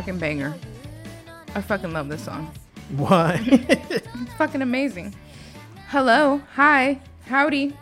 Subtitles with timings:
[0.00, 0.54] fucking banger.
[1.54, 2.50] I fucking love this song.
[2.96, 3.38] Why?
[3.90, 5.14] It's fucking amazing.
[5.88, 7.76] Hello, hi, howdy.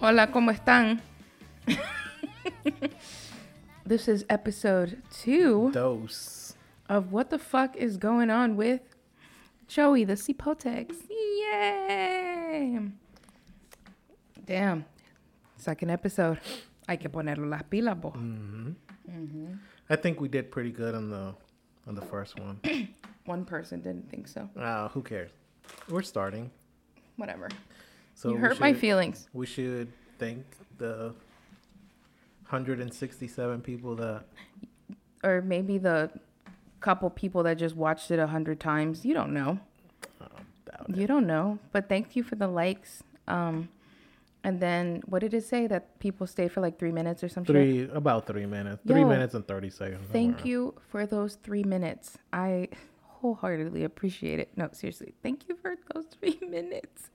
[0.00, 1.02] Hola, ¿cómo están?
[3.84, 6.54] this is episode two Dose.
[6.88, 8.80] of What the Fuck is Going On with
[9.68, 10.94] Joey, the Cipotex.
[11.10, 12.80] Yay!
[14.46, 14.86] Damn.
[15.58, 16.40] Second episode.
[16.88, 18.14] Hay que ponerle las pilas, bo.
[19.88, 21.34] I think we did pretty good on the
[21.86, 22.60] on the first one.
[23.26, 24.48] One person didn't think so.
[24.56, 25.30] Ah, who cares?
[25.88, 26.50] We're starting.
[27.16, 27.48] Whatever.
[28.14, 29.28] So you hurt my feelings.
[29.32, 30.44] We should thank
[30.78, 31.12] the
[32.48, 34.24] 167 people that
[35.24, 36.10] Or maybe the
[36.80, 39.04] couple people that just watched it a hundred times.
[39.04, 39.58] You don't know.
[40.20, 40.96] doubt it.
[40.96, 41.58] You don't know.
[41.72, 43.02] But thank you for the likes.
[43.26, 43.68] Um,
[44.46, 47.44] and then what did it say that people stay for like three minutes or some
[47.44, 47.52] shit?
[47.52, 48.80] Three about three minutes.
[48.86, 50.06] Three Yo, minutes and 30 seconds.
[50.12, 52.16] Thank you for those three minutes.
[52.32, 52.68] I
[53.02, 54.50] wholeheartedly appreciate it.
[54.56, 57.10] No, seriously, thank you for those three minutes.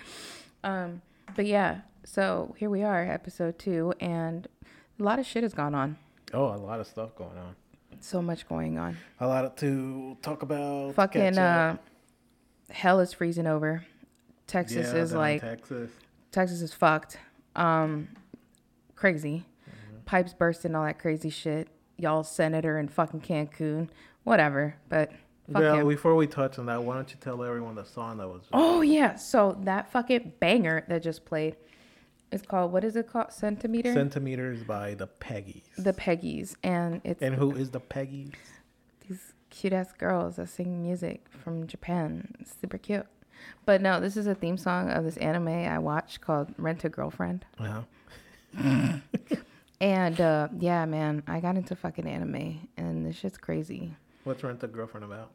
[0.64, 1.00] um,
[1.34, 4.46] but yeah, so here we are, episode two, and
[5.00, 5.96] a lot of shit has gone on.
[6.34, 7.56] Oh, a lot of stuff going on.
[8.00, 8.98] So much going on.
[9.18, 10.94] A lot of, to talk about.
[10.94, 11.78] Fucking uh,
[12.68, 13.86] hell is freezing over.
[14.46, 15.90] Texas Yeah, is like Texas.
[16.36, 17.16] Texas is fucked.
[17.54, 18.08] Um,
[18.94, 19.46] crazy.
[19.66, 19.96] Mm-hmm.
[20.04, 21.68] Pipes bursting, all that crazy shit.
[21.96, 23.88] Y'all senator in fucking Cancun,
[24.22, 24.76] whatever.
[24.90, 25.12] But
[25.50, 25.88] fuck Yeah, him.
[25.88, 28.82] before we touch on that, why don't you tell everyone the song that was Oh
[28.82, 31.56] yeah, so that fucking banger that just played
[32.30, 33.32] is called what is it called?
[33.32, 33.94] Centimeter.
[33.94, 35.62] Centimeters by the Peggies.
[35.78, 38.34] the Peggies, and it's and who is the Peggies?
[39.08, 42.34] these cute ass girls that sing music from Japan.
[42.40, 43.06] It's super cute.
[43.64, 46.88] But no, this is a theme song of this anime I watched called Rent a
[46.88, 47.44] Girlfriend.
[47.60, 49.00] Yeah.
[49.80, 53.94] And uh, yeah, man, I got into fucking anime, and this shit's crazy.
[54.24, 55.30] What's Rent a Girlfriend about?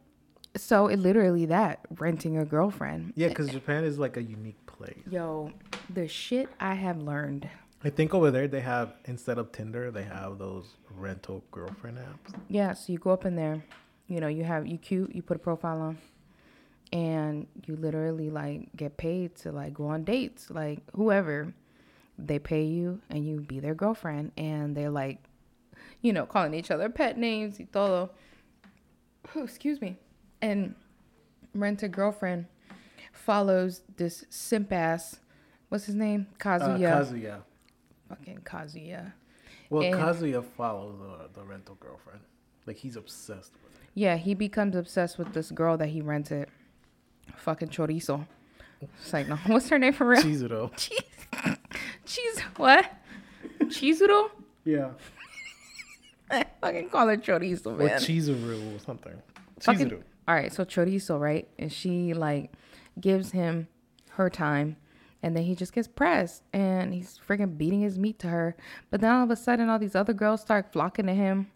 [0.57, 3.13] So it literally that renting a girlfriend.
[3.15, 4.99] Yeah, because Japan is like a unique place.
[5.09, 5.51] Yo,
[5.89, 7.47] the shit I have learned.
[7.83, 12.35] I think over there they have instead of Tinder, they have those rental girlfriend apps.
[12.49, 13.63] Yeah, so you go up in there,
[14.07, 15.97] you know, you have you cute, you put a profile on,
[16.91, 21.53] and you literally like get paid to like go on dates, like whoever.
[22.17, 25.17] They pay you and you be their girlfriend, and they're like,
[26.01, 28.11] you know, calling each other pet names y todo.
[29.35, 29.97] Oh, excuse me.
[30.41, 30.75] And
[31.55, 32.45] rent a girlfriend
[33.11, 35.19] follows this simp ass.
[35.69, 36.27] What's his name?
[36.33, 36.79] Uh, Kazuya.
[36.79, 37.41] Kazuya.
[38.09, 39.13] Fucking Kazuya.
[39.69, 42.19] Well, And- Kazuya follows the, the rental girlfriend.
[42.67, 43.79] Like he's obsessed with it.
[43.95, 46.49] Yeah, he becomes obsessed with this girl that he rented.
[47.37, 48.25] Fucking chorizo.
[48.81, 50.21] It's like, no, what's her name for real?
[50.21, 50.71] Chizuru.
[50.75, 50.99] Cheese,
[52.05, 52.39] Cheese.
[52.57, 52.91] what?
[53.65, 54.29] Chizuru?
[54.65, 54.89] Yeah.
[56.31, 57.99] I fucking call her chorizo, Or man.
[57.99, 59.13] Chizuru or something.
[59.59, 60.03] Fucking- Chizuru.
[60.27, 61.47] All right, so chorizo, right?
[61.59, 62.51] And she like
[62.99, 63.67] gives him
[64.11, 64.77] her time,
[65.23, 68.55] and then he just gets pressed, and he's freaking beating his meat to her.
[68.91, 71.47] But then all of a sudden, all these other girls start flocking to him,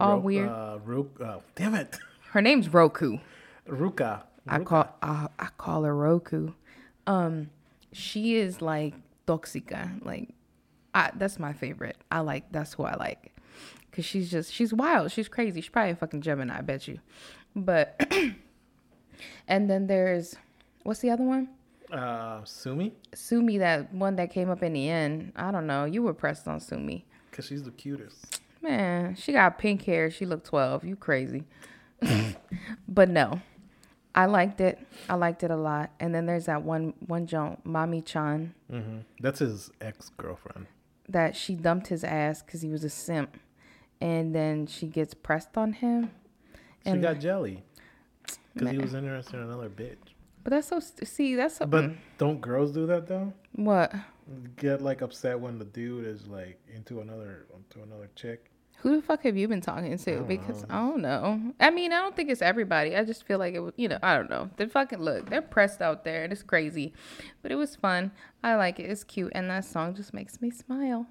[0.00, 0.48] all Ro- weird.
[0.48, 1.96] Uh, Ru- uh, damn it.
[2.32, 3.18] her name's Roku.
[3.68, 4.22] Ruka.
[4.46, 6.52] I call I, I call her Roku.
[7.06, 7.50] Um,
[7.92, 8.94] she is like
[9.26, 10.04] toxica.
[10.04, 10.30] Like,
[10.94, 11.96] I that's my favorite.
[12.10, 13.34] I like that's who I like,
[13.92, 15.12] cause she's just she's wild.
[15.12, 15.60] She's crazy.
[15.60, 16.98] She's probably a fucking Gemini, I bet you.
[17.54, 18.00] But
[19.48, 20.36] and then there's
[20.82, 21.48] what's the other one?
[21.92, 22.94] Uh, Sumi.
[23.14, 25.32] Sumi, that one that came up in the end.
[25.36, 25.84] I don't know.
[25.84, 27.04] You were pressed on Sumi.
[27.30, 28.40] Because she's the cutest.
[28.62, 30.10] Man, she got pink hair.
[30.10, 30.84] She looked 12.
[30.84, 31.44] You crazy.
[32.88, 33.42] but no.
[34.14, 34.78] I liked it.
[35.08, 35.90] I liked it a lot.
[35.98, 40.66] And then there's that one one joint, Mami Chan, hmm That's his ex girlfriend.
[41.08, 43.38] that she dumped his ass because he was a simp.
[44.00, 46.10] And then she gets pressed on him.
[46.84, 47.62] She got jelly.
[48.54, 49.96] Because he was interested in another bitch.
[50.44, 53.32] But that's so, st- see, that's so, But don't girls do that though?
[53.54, 53.94] what?
[54.56, 58.50] Get like upset when the dude is like into another into another chick.
[58.82, 60.16] Who the fuck have you been talking to?
[60.16, 60.68] don't Because know.
[60.70, 61.52] I don't know.
[61.60, 62.96] I mean, I don't think it's everybody.
[62.96, 64.50] I just feel like it was, you know, I don't know.
[64.56, 66.92] They fucking look, they're pressed out there and it's crazy.
[67.42, 68.10] But it was fun.
[68.42, 68.90] I like it.
[68.90, 69.30] It's cute.
[69.36, 71.06] And that song just makes me smile.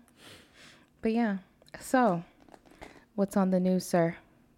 [1.01, 1.37] But yeah.
[1.79, 2.25] So,
[3.15, 4.17] what's on the news, sir?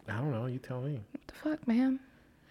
[0.10, 0.48] I don't know.
[0.48, 1.00] You tell me.
[1.12, 2.00] What the fuck, man?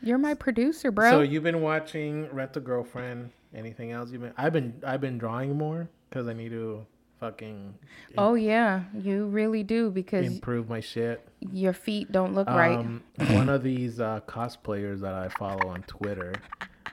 [0.00, 1.10] You're my producer, bro.
[1.10, 3.30] So you've been watching Rent a Girlfriend.
[3.52, 4.32] Anything else you've been?
[4.36, 6.86] I've been I've been drawing more because I need to
[7.22, 7.72] fucking
[8.18, 8.82] oh, yeah.
[8.92, 11.24] You really do because improve my shit.
[11.52, 12.78] your feet don't look right.
[12.78, 16.34] Um, one of these uh, cosplayers that I follow on Twitter,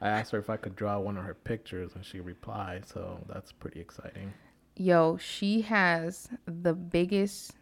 [0.01, 2.87] I asked her if I could draw one of her pictures, and she replied.
[2.87, 4.31] So that's pretty exciting.
[4.75, 7.53] Yo, she has the biggest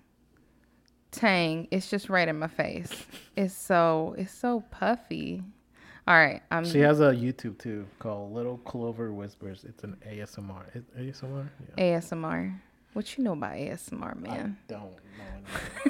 [1.11, 1.69] Tang.
[1.71, 2.91] It's just right in my face.
[3.37, 5.41] It's so it's so puffy.
[6.07, 9.65] All right, I'm She has a YouTube too called Little Clover Whispers.
[9.67, 10.73] It's an ASMR.
[10.73, 11.49] It, ASMR?
[11.77, 11.99] Yeah.
[11.99, 12.57] ASMR.
[12.93, 14.57] What you know about ASMR, man?
[14.69, 14.95] I don't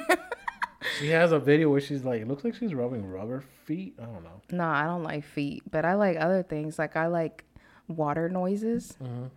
[0.08, 0.16] know.
[0.98, 3.94] she has a video where she's like, looks like she's rubbing rubber feet.
[4.02, 4.42] I don't know.
[4.50, 6.80] No, I don't like feet, but I like other things.
[6.80, 7.44] Like I like
[7.86, 8.96] water noises.
[9.00, 9.30] Mhm.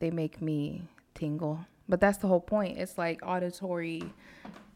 [0.00, 0.82] They make me
[1.14, 1.60] tingle.
[1.88, 2.76] But that's the whole point.
[2.76, 4.02] It's like auditory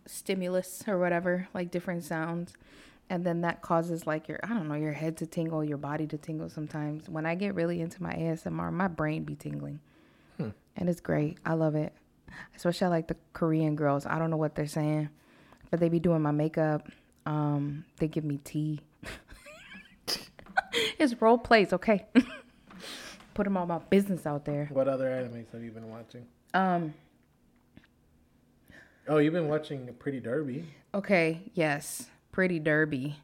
[0.07, 2.55] stimulus or whatever, like different sounds.
[3.11, 6.07] And then that causes like your I don't know, your head to tingle, your body
[6.09, 7.09] to tingle sometimes.
[7.09, 9.81] When I get really into my ASMR, my brain be tingling.
[10.37, 10.51] Hmm.
[10.77, 11.39] And it's great.
[11.45, 11.93] I love it.
[12.55, 14.05] Especially I like the Korean girls.
[14.05, 15.09] I don't know what they're saying,
[15.71, 16.89] but they be doing my makeup.
[17.25, 18.81] Um, they give me tea.
[20.99, 22.07] it's role plays, okay?
[23.35, 24.69] Putting all my business out there.
[24.73, 26.27] What other animes have you been watching?
[26.53, 26.93] Um,
[29.11, 30.67] Oh, you've been watching Pretty Derby.
[30.93, 32.11] okay, yes.
[32.39, 33.17] Pretty Derby.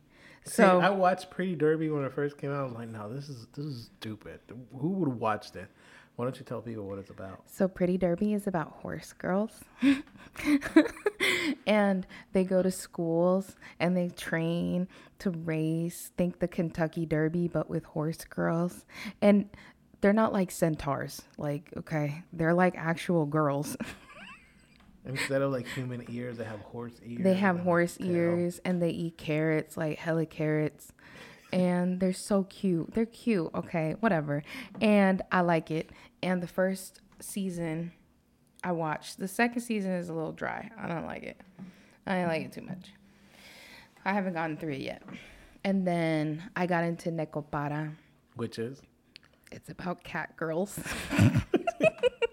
[0.45, 2.63] See, So I watched Pretty Derby when it first came out.
[2.63, 4.41] I was like, no, this is this is stupid.
[4.77, 5.69] Who would watch this?
[6.17, 7.45] Why don't you tell people what it's about?
[7.47, 9.61] So Pretty Derby is about horse girls.
[11.69, 14.89] and they go to schools and they train
[15.21, 18.85] to race, think the Kentucky Derby, but with horse girls.
[19.23, 19.49] And
[20.01, 21.23] they're not like centaurs.
[21.39, 23.77] Like, okay, they're like actual girls.
[25.07, 27.23] Instead of like human ears, they have horse ears.
[27.23, 30.93] They have horse ears and they eat carrots, like hella carrots.
[31.53, 32.95] And they're so cute.
[32.95, 33.51] They're cute.
[33.55, 34.43] Okay, whatever.
[34.81, 35.91] And I like it.
[36.23, 37.93] And the first season
[38.65, 39.19] I watched.
[39.19, 40.71] The second season is a little dry.
[40.79, 41.41] I don't like it.
[42.07, 42.93] I didn't like it too much.
[44.05, 45.03] I haven't gotten through it yet.
[45.65, 47.95] And then I got into Nekopara.
[48.37, 48.83] Which is
[49.53, 50.79] It's about cat girls.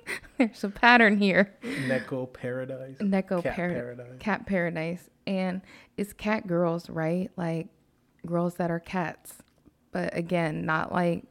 [0.48, 1.54] There's a pattern here.
[1.64, 2.98] Neko Paradise.
[3.00, 4.06] Neko Cat Parad- Paradise.
[4.20, 5.10] Cat Paradise.
[5.28, 5.62] And
[5.98, 7.30] it's cat girls, right?
[7.38, 7.68] Like
[8.26, 9.36] girls that are cats.
[9.92, 11.26] But again, not like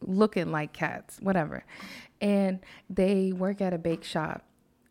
[0.00, 1.64] looking like cats, whatever.
[2.20, 2.60] And
[2.90, 4.42] they work at a bake shop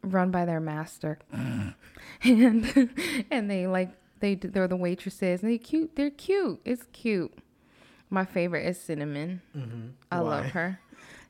[0.02, 1.20] run by their master.
[1.32, 1.76] and
[3.32, 5.96] and they like they they're the waitresses and they cute.
[5.96, 6.62] They're cute.
[6.66, 7.34] It's cute.
[8.10, 9.42] My favorite is Cinnamon.
[9.58, 9.88] Mm-hmm.
[10.12, 10.80] I love her.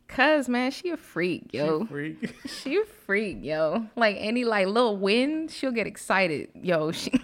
[0.08, 1.86] Cause man, she a freak, yo.
[1.86, 2.36] Freak.
[2.48, 3.88] She a freak, yo.
[3.96, 6.92] Like any like little wind, she'll get excited, yo.
[6.92, 7.12] She.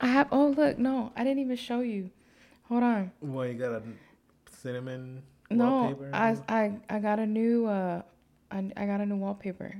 [0.00, 0.28] I have.
[0.30, 2.10] Oh look, no, I didn't even show you.
[2.68, 3.12] Hold on.
[3.20, 3.82] well, you got a
[4.50, 6.10] cinnamon No, wallpaper.
[6.12, 8.02] I I I got a new uh,
[8.50, 9.74] I I got a new wallpaper.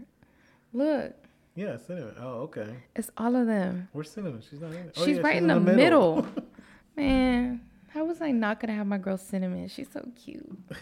[0.72, 1.14] Look,
[1.56, 2.14] yeah, cinnamon.
[2.20, 2.68] Oh, okay.
[2.94, 3.88] it's all of them.
[3.92, 4.42] Where's cinnamon?
[4.48, 4.94] She's not in it.
[4.96, 6.26] Oh, She's yeah, right in the, middle.
[6.96, 7.62] Man,
[7.96, 9.68] how was I not gonna have my girl cinnamon?
[9.68, 10.58] She's so cute.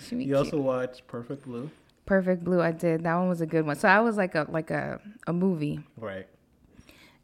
[0.00, 0.36] She you cute.
[0.36, 1.70] also watched Perfect Blue,
[2.06, 2.60] Perfect Blue.
[2.60, 3.04] I did.
[3.04, 3.76] That one was a good one.
[3.76, 5.80] So I was like a like a a movie.
[5.96, 6.26] right?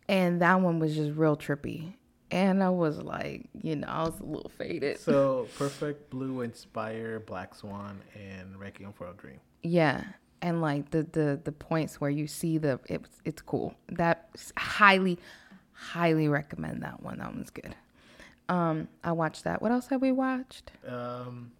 [0.08, 1.94] And that one was just real trippy.
[2.30, 5.00] And I was like, you know, I was a little faded.
[5.00, 9.40] So Perfect Blue inspired Black Swan and Requiem for a Dream.
[9.62, 10.04] yeah.
[10.40, 13.74] And like the the the points where you see the it's it's cool.
[13.88, 15.18] That highly
[15.72, 17.18] highly recommend that one.
[17.18, 17.74] That one's good.
[18.48, 19.62] Um I watched that.
[19.62, 20.72] What else have we watched?
[20.86, 21.52] Um,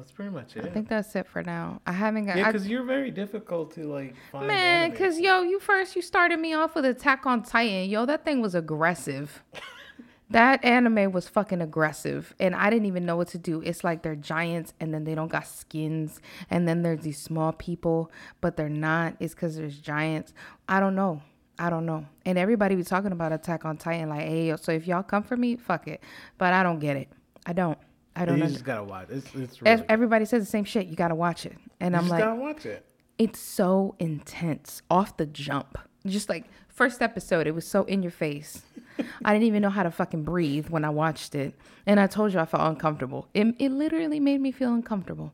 [0.00, 0.64] that's pretty much it.
[0.64, 1.82] I think that's it for now.
[1.86, 4.46] I haven't got yeah, because you're very difficult to like find.
[4.46, 7.90] Man, cause yo, you first you started me off with Attack on Titan.
[7.90, 9.42] Yo, that thing was aggressive.
[10.30, 13.60] that anime was fucking aggressive, and I didn't even know what to do.
[13.60, 17.52] It's like they're giants, and then they don't got skins, and then there's these small
[17.52, 19.16] people, but they're not.
[19.20, 20.32] It's cause there's giants.
[20.68, 21.20] I don't know.
[21.60, 22.06] I don't know.
[22.24, 25.36] And everybody be talking about Attack on Titan, like, hey, so if y'all come for
[25.36, 26.02] me, fuck it.
[26.38, 27.08] But I don't get it.
[27.46, 27.78] I don't.
[28.16, 28.50] I don't you know.
[28.50, 29.08] just gotta watch.
[29.10, 29.74] It's it's really.
[29.74, 30.86] Ev- Everybody says the same shit.
[30.86, 32.84] You gotta watch it, and I'm like, gotta watch it.
[33.18, 35.78] it's so intense off the jump.
[36.06, 38.62] Just like first episode, it was so in your face.
[39.24, 41.54] I didn't even know how to fucking breathe when I watched it.
[41.86, 43.28] And I told you I felt uncomfortable.
[43.34, 45.32] It, it literally made me feel uncomfortable.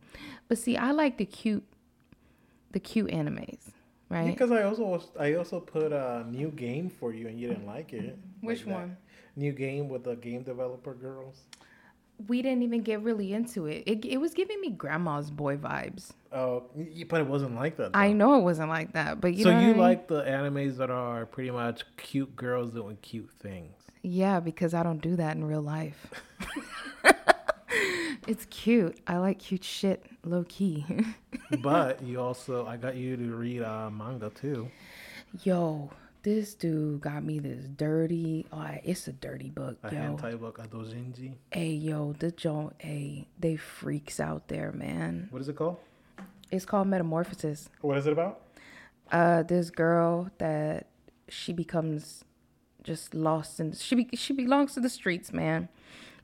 [0.48, 1.64] But see, I like the cute
[2.72, 3.58] the cute animes,
[4.08, 4.26] right?
[4.26, 7.66] Because I also was, I also put a new game for you and you didn't
[7.66, 8.18] like it.
[8.40, 8.96] Which Like one?
[9.36, 11.42] New game with the game developer girls.
[12.28, 13.82] We didn't even get really into it.
[13.86, 16.12] It, it was giving me grandma's boy vibes.
[16.32, 16.64] Oh,
[17.08, 17.90] but it wasn't like that.
[17.92, 19.78] I know it wasn't like that, but you so you I mean?
[19.78, 23.74] like the animes that are pretty much cute girls doing cute things.
[24.02, 26.06] Yeah, because I don't do that in real life.
[28.26, 28.98] it's cute.
[29.06, 30.84] I like cute shit, low key.
[31.62, 34.68] but you also, I got you to read uh, manga too.
[35.42, 35.90] yo,
[36.22, 38.46] this dude got me this dirty.
[38.52, 40.00] Oh, it's a dirty book, A yo.
[40.00, 41.34] hentai book, a doujinshi.
[41.52, 42.72] Hey, yo, the joint.
[42.78, 45.28] Hey, they freaks out there, man.
[45.30, 45.76] What is it called?
[46.50, 47.68] It's called Metamorphosis.
[47.80, 48.40] What is it about?
[49.12, 50.88] uh, this girl that
[51.28, 52.24] she becomes
[52.82, 55.68] just lost and she be, she belongs to the streets, man.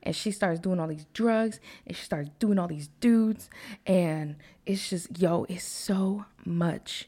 [0.03, 3.49] And she starts doing all these drugs and she starts doing all these dudes
[3.87, 7.07] and it's just yo, it's so much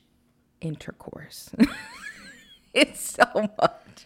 [0.62, 1.50] intercourse.
[2.74, 3.26] it's so
[3.60, 4.06] much.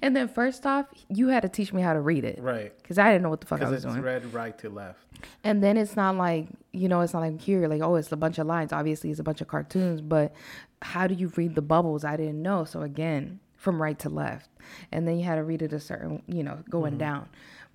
[0.00, 2.38] And then first off, you had to teach me how to read it.
[2.40, 2.72] Right.
[2.84, 4.04] Cuz I didn't know what the fuck I Because was it's doing.
[4.04, 5.06] read right to left.
[5.44, 8.16] And then it's not like, you know, it's not like here, like, oh, it's a
[8.16, 8.72] bunch of lines.
[8.72, 10.34] Obviously, it's a bunch of cartoons, but
[10.80, 12.04] how do you read the bubbles?
[12.04, 12.64] I didn't know.
[12.64, 14.50] So, again, from right to left.
[14.90, 16.98] And then you had to read it a certain, you know, going mm-hmm.
[16.98, 17.28] down.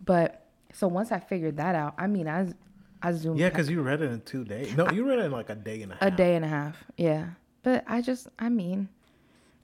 [0.03, 2.49] But so once I figured that out, I mean, I,
[3.01, 4.75] I zoomed Yeah, because you read it in two days.
[4.75, 6.03] No, you read it in like a day and a half.
[6.03, 6.83] a day and a half.
[6.97, 7.27] Yeah.
[7.63, 8.89] But I just, I mean,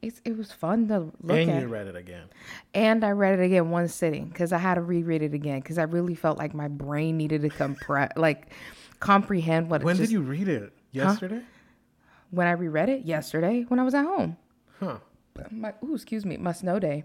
[0.02, 1.62] it's, it was fun to look and at.
[1.62, 2.28] you read it again.
[2.74, 5.78] And I read it again one sitting because I had to reread it again because
[5.78, 8.48] I really felt like my brain needed to compre- like
[9.02, 9.82] comprehend what.
[9.82, 10.72] it When just, did you read it?
[10.94, 11.42] Yesterday?
[12.32, 14.38] When I reread it yesterday when I was at home.
[14.80, 15.00] Huh.
[15.52, 17.04] My ooh, excuse me, my snow day.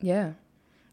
[0.00, 0.32] Yeah,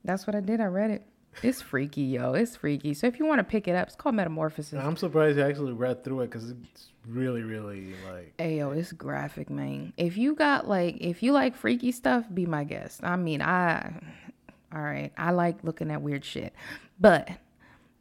[0.04, 0.62] that's what I did.
[0.62, 1.06] I read it.
[1.44, 2.34] It's freaky, yo.
[2.34, 2.94] It's freaky.
[2.94, 4.74] So if you want to pick it up, it's called Metamorphosis.
[4.74, 8.34] I'm surprised you actually read through it because it's really, really like.
[8.38, 9.94] Hey yo, it's graphic, man.
[9.98, 13.00] If you got like, if you like freaky stuff, be my guest.
[13.04, 13.94] I mean, I,
[14.74, 16.54] all right, I like looking at weird shit,
[17.00, 17.30] but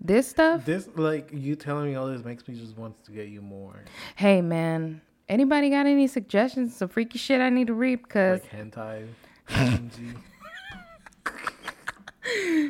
[0.01, 3.29] this stuff, This, like, you telling me all this makes me just want to get
[3.29, 3.85] you more.
[4.17, 6.77] hey man, anybody got any suggestions?
[6.77, 9.07] Some freaky shit I need to read because Like hentai.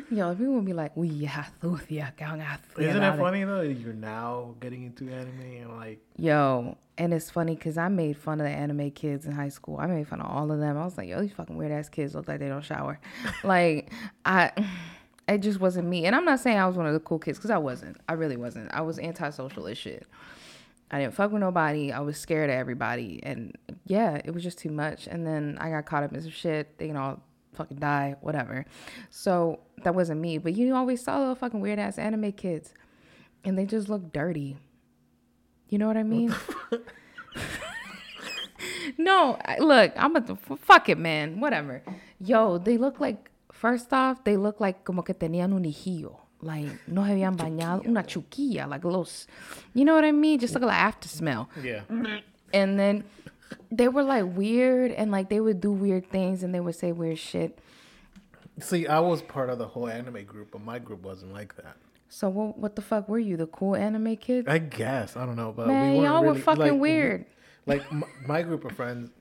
[0.09, 2.09] Yo, people will be like, we have to, yeah,
[2.77, 3.67] Isn't it funny though?
[3.67, 5.99] that You're now getting into anime and like.
[6.17, 9.77] Yo, and it's funny because I made fun of the anime kids in high school.
[9.77, 10.77] I made fun of all of them.
[10.77, 12.99] I was like, yo, these fucking weird ass kids look like they don't shower.
[13.43, 13.91] like,
[14.25, 14.51] I,
[15.27, 16.05] it just wasn't me.
[16.05, 17.97] And I'm not saying I was one of the cool kids because I wasn't.
[18.09, 18.73] I really wasn't.
[18.73, 20.07] I was antisocial as shit.
[20.93, 21.93] I didn't fuck with nobody.
[21.93, 23.21] I was scared of everybody.
[23.23, 25.07] And yeah, it was just too much.
[25.07, 27.21] And then I got caught up in some shit, They can all
[27.53, 28.65] fucking die, whatever.
[29.09, 30.37] So that wasn't me.
[30.37, 32.73] But you always saw little fucking weird ass anime kids.
[33.45, 34.57] And they just look dirty.
[35.69, 36.35] You know what I mean?
[38.97, 41.39] no, I- look, I'm a fuck it, man.
[41.39, 41.83] Whatever.
[42.19, 43.29] Yo, they look like.
[43.51, 46.20] First off, they look like como que tenían un hijillo.
[46.43, 49.27] Like no se habían bañado, una chuquilla, like los.
[49.73, 50.39] You know what I mean?
[50.39, 51.49] Just like like after smell.
[51.63, 51.81] Yeah.
[52.53, 53.03] And then
[53.71, 56.91] they were like weird, and like they would do weird things, and they would say
[56.91, 57.59] weird shit.
[58.59, 61.77] See, I was part of the whole anime group, but my group wasn't like that.
[62.09, 62.57] So what?
[62.57, 63.37] What the fuck were you?
[63.37, 64.47] The cool anime kid?
[64.49, 67.25] I guess I don't know, but Man, we weren't y'all were fucking like, weird.
[67.65, 69.11] like m- my group of friends,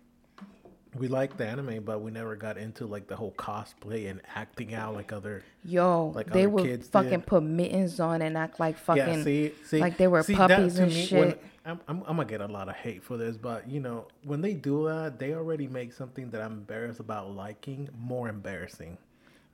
[0.98, 4.74] we liked the anime, but we never got into like the whole cosplay and acting
[4.74, 5.42] out like other.
[5.64, 7.26] Yo, Like they other would kids fucking did.
[7.26, 10.78] put mittens on and act like fucking yeah, see, see, like they were see, puppies
[10.78, 11.18] and me, shit.
[11.18, 14.08] When, I'm, I'm, I'm gonna get a lot of hate for this, but you know,
[14.24, 18.98] when they do that, they already make something that I'm embarrassed about liking more embarrassing.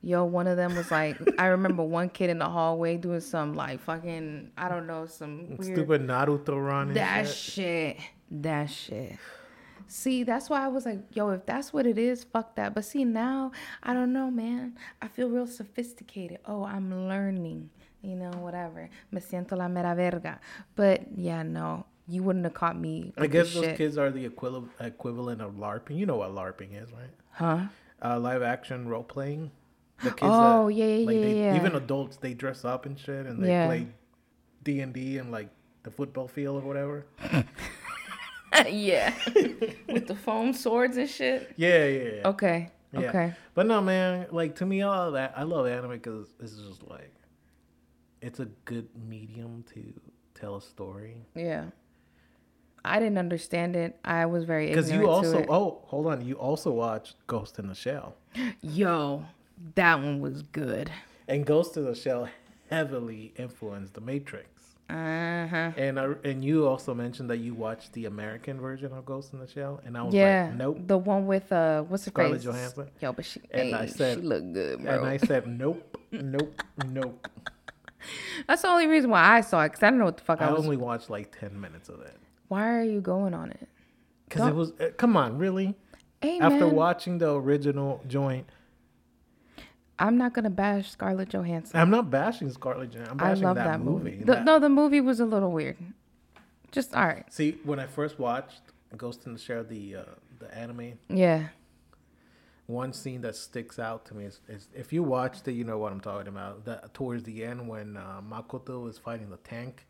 [0.01, 3.53] Yo, one of them was like, I remember one kid in the hallway doing some
[3.55, 6.93] like fucking, I don't know, some weird Stupid Naruto run.
[6.93, 7.97] That shit.
[7.97, 7.97] shit,
[8.31, 9.17] that shit.
[9.87, 12.73] See, that's why I was like, yo, if that's what it is, fuck that.
[12.73, 13.51] But see, now
[13.83, 14.77] I don't know, man.
[15.01, 16.39] I feel real sophisticated.
[16.45, 17.69] Oh, I'm learning,
[18.01, 18.89] you know, whatever.
[19.11, 20.39] Me siento la mera verga.
[20.75, 23.13] But yeah, no, you wouldn't have caught me.
[23.17, 23.77] I guess those shit.
[23.77, 25.97] kids are the equivalent equivalent of LARPing.
[25.97, 27.09] You know what LARPing is, right?
[27.31, 27.67] huh?
[28.03, 29.51] Uh, live action role playing.
[30.03, 31.55] The kids Oh, yeah, yeah, like yeah, they, yeah.
[31.55, 33.65] Even adults, they dress up and shit, and they Yeah.
[33.65, 33.87] play
[34.63, 35.49] D and D and like
[35.83, 37.05] the football field or whatever.
[38.69, 39.13] yeah,
[39.87, 41.53] with the foam swords and shit.
[41.57, 42.27] Yeah, yeah, yeah.
[42.29, 42.99] Okay, Yeah.
[43.01, 43.33] okay.
[43.53, 44.27] But no, man.
[44.31, 47.13] Like to me, all that I love anime because it's just like
[48.21, 49.93] it's a good medium to
[50.33, 51.17] tell a story.
[51.35, 51.65] Yeah.
[52.85, 53.99] I didn't understand it.
[54.05, 57.75] I was very Because you also oh hold on, you also watched Ghost in the
[57.75, 58.15] Shell,
[58.61, 59.25] Yo,
[59.75, 60.89] that one was good.
[61.27, 62.29] and Ghost in the Shell
[62.69, 64.49] heavily influenced The Matrix.
[64.89, 65.71] Uh huh.
[65.75, 69.39] And I, and you also mentioned that you watched the American version of Ghost in
[69.39, 70.45] the Shell, and I was Yeah.
[70.49, 70.77] like, nope.
[70.87, 72.45] The one with uh, what's her Scarlett face?
[72.45, 72.89] Johansson.
[73.01, 74.93] Yo, but she, And hey, I said- she looked good, bro.
[74.93, 77.27] And I said, nope, nope, nope.
[78.47, 80.41] That's the only reason why I saw it, cause I don't know what the fuck
[80.41, 80.63] I, I was.
[80.63, 82.15] only watched like ten minutes of it
[82.47, 83.67] Why are you going on it?
[84.29, 84.71] because it was.
[84.79, 85.75] uh, come on, really?
[86.21, 88.47] Hey After watching the original joint,
[89.99, 91.79] I'm not gonna bash Scarlett Johansson.
[91.79, 93.19] I'm not bashing Scarlett Johansson.
[93.19, 94.11] I'm I love that, that, movie.
[94.11, 94.23] movie.
[94.23, 95.77] The, That- no, the movie was a little weird.
[96.71, 97.25] Just all right.
[97.33, 98.61] See, when I first watched
[98.95, 100.01] Ghost in the Shell, the uh,
[100.39, 101.47] the anime, Yeah.
[102.67, 105.77] one scene that sticks out to me is, is if you watched it, you know
[105.77, 106.65] what I'm talking about.
[106.65, 109.87] That towards the end when uh, Makoto is fighting the tank,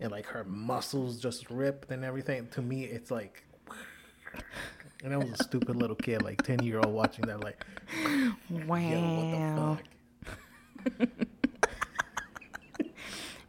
[0.00, 2.46] and like her muscles just ripped and everything.
[2.52, 3.44] To me, it's like
[5.04, 7.42] And I was a stupid little kid, like ten year old, watching that.
[7.42, 7.64] Like,
[8.66, 8.76] Wow.
[8.78, 9.76] yo, what
[10.86, 11.08] the fuck?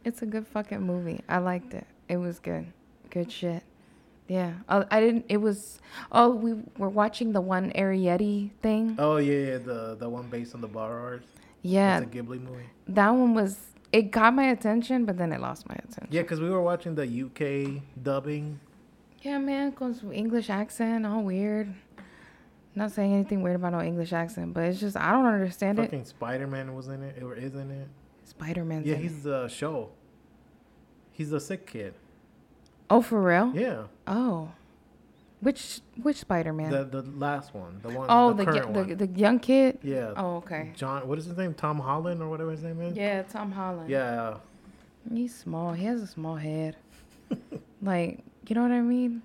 [0.04, 1.22] It's a good fucking movie.
[1.28, 1.86] I liked it.
[2.08, 2.66] It was good.
[3.08, 3.62] Good shit.
[4.28, 4.52] Yeah.
[4.68, 5.24] Oh, I didn't.
[5.28, 5.80] It was.
[6.12, 8.96] Oh, we were watching the one Arrietty thing.
[8.98, 11.24] Oh yeah, yeah, the the one based on the bar borrowers.
[11.62, 12.64] Yeah, it's a Ghibli movie.
[12.88, 13.58] that one was.
[13.92, 16.08] It got my attention, but then it lost my attention.
[16.10, 18.60] Yeah, because we were watching the UK dubbing.
[19.24, 21.72] Yeah, man, goes with English accent, all weird.
[22.74, 25.82] Not saying anything weird about no English accent, but it's just I don't understand it.
[25.82, 27.88] Fucking Spider Man was in it, or is in it.
[28.24, 28.82] Spider Man.
[28.84, 29.90] Yeah, he's the show.
[31.12, 31.94] He's the sick kid.
[32.90, 33.52] Oh, for real?
[33.54, 34.50] Yeah, Oh,
[35.40, 36.70] which which Spider Man?
[36.70, 38.06] the the last one, the one.
[38.10, 38.88] oh, the, the, current y- one.
[38.96, 39.78] the the young kid.
[39.82, 40.12] yeah.
[40.16, 40.72] Oh, okay.
[40.74, 41.54] John, what is his name?
[41.54, 42.96] Tom Holland or whatever his name is.
[42.96, 43.88] Yeah, Tom Holland.
[43.88, 44.36] Yeah.
[45.10, 45.72] He's small.
[45.72, 46.76] He has a small head.
[47.82, 49.22] like, you know what I mean?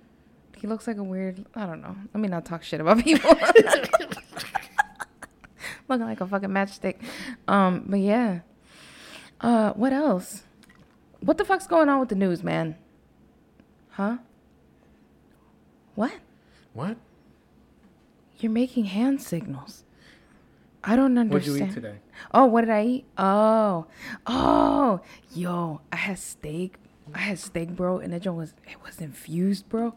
[0.56, 1.44] He looks like a weird.
[1.54, 1.96] I don't know.
[2.12, 3.30] Let me not talk shit about people.
[5.88, 6.96] Looking like a fucking matchstick.
[7.48, 8.40] Um, but yeah.
[9.40, 10.44] Uh, what else?
[11.20, 12.76] What the fuck's going on with the news, man?
[13.90, 14.18] Huh?
[15.94, 16.12] What?
[16.72, 16.96] What?
[18.38, 19.84] You're making hand signals.
[20.82, 21.30] I don't understand.
[21.30, 21.96] What'd you eat today?
[22.32, 23.04] Oh, what did I eat?
[23.18, 23.86] Oh,
[24.26, 25.00] oh,
[25.34, 26.76] yo, I had steak.
[27.14, 29.94] I had steak, bro, and that joint was it was infused, bro.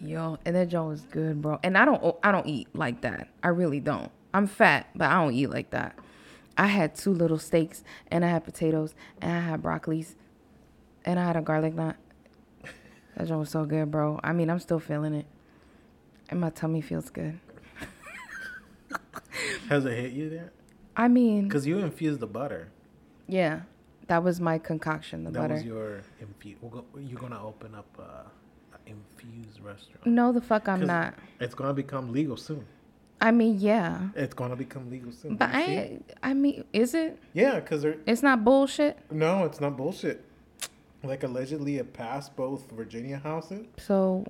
[0.00, 1.58] Yo, and that joint was good, bro.
[1.62, 3.28] And I don't I don't eat like that.
[3.42, 4.10] I really don't.
[4.34, 5.96] I'm fat, but I don't eat like that.
[6.58, 10.14] I had two little steaks, and I had potatoes, and I had broccolis,
[11.04, 11.96] and I had a garlic knot.
[13.16, 14.20] That joint was so good, bro.
[14.22, 15.26] I mean, I'm still feeling it,
[16.28, 17.38] and my tummy feels good.
[19.68, 20.52] Has it hit you yet?
[20.96, 22.68] I mean, Because you infused the butter.
[23.26, 23.60] yeah,
[24.08, 25.54] that was my concoction, the that butter.
[25.54, 26.58] was your infused.
[26.98, 30.06] You're gonna open up a, a infused restaurant.
[30.06, 31.14] No, the fuck I'm not.
[31.40, 32.66] It's gonna become legal soon.
[33.20, 35.36] I mean, yeah, It's gonna become legal soon.
[35.36, 35.48] but?
[35.50, 37.18] I, I mean, is it?
[37.32, 38.98] Yeah, because they're It's not bullshit.
[39.10, 40.22] no, it's not bullshit.
[41.02, 44.24] Like allegedly, it passed both Virginia houses, So,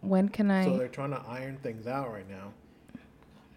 [0.00, 0.64] when can I?
[0.64, 2.52] so they're trying to iron things out right now.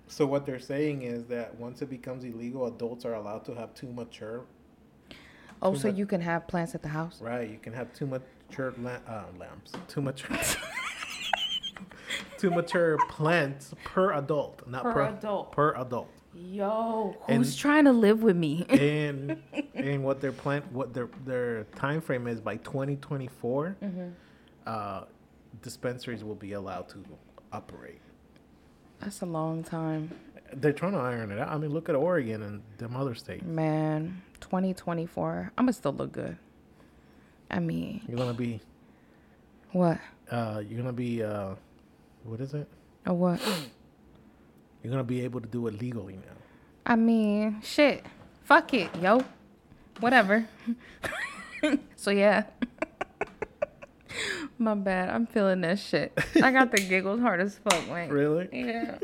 [0.07, 3.73] So what they're saying is that once it becomes illegal, adults are allowed to have
[3.73, 4.41] two mature.
[5.63, 7.21] Oh, so much- you can have plants at the house.
[7.21, 10.37] Right, you can have two mature la- uh, lamps, two mature,
[12.37, 15.51] two mature plants per adult, not Per per, adult.
[15.51, 16.09] Per adult.
[16.35, 18.65] Yo, And- who's trying to live with me?
[18.69, 19.37] and
[19.75, 24.01] and what their plan what their their time frame is by 2024 Mm-hmm.
[24.65, 25.03] uh
[25.61, 27.03] dispensaries will be allowed to
[27.51, 28.01] operate
[28.99, 30.09] That's a long time,
[30.53, 33.43] they're trying to iron it out i mean look at oregon and them other states
[33.45, 34.21] man.
[34.43, 35.53] 2024.
[35.57, 36.37] I'm gonna still look good.
[37.49, 38.59] I mean, you're gonna be
[39.71, 39.99] what?
[40.31, 41.55] uh you're gonna be uh
[42.23, 42.67] what is it
[43.05, 43.41] Or what?
[44.83, 46.37] you're gonna be able to do it legally now
[46.85, 48.05] I mean, shit.
[48.43, 49.21] Fuck it, yo.
[50.01, 50.45] Whatever.
[51.95, 52.43] so yeah.
[54.57, 55.09] My bad.
[55.09, 56.11] I'm feeling that shit.
[56.41, 58.09] I got the giggles hard as fuck, man.
[58.09, 58.97] really Yeah.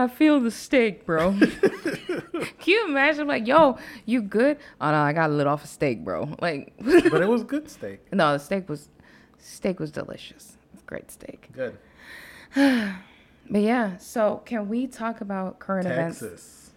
[0.00, 1.32] I feel the steak, bro.
[1.38, 4.58] Can you imagine, like, yo, you good?
[4.80, 6.36] Oh no, I got lit off a steak, bro.
[6.40, 8.88] Like, but it was good steak no, the steak was,
[9.38, 10.56] steak was delicious.
[10.86, 11.48] Great steak.
[11.52, 11.78] good
[13.52, 16.20] But yeah, so can we talk about current events?
[16.20, 16.70] texas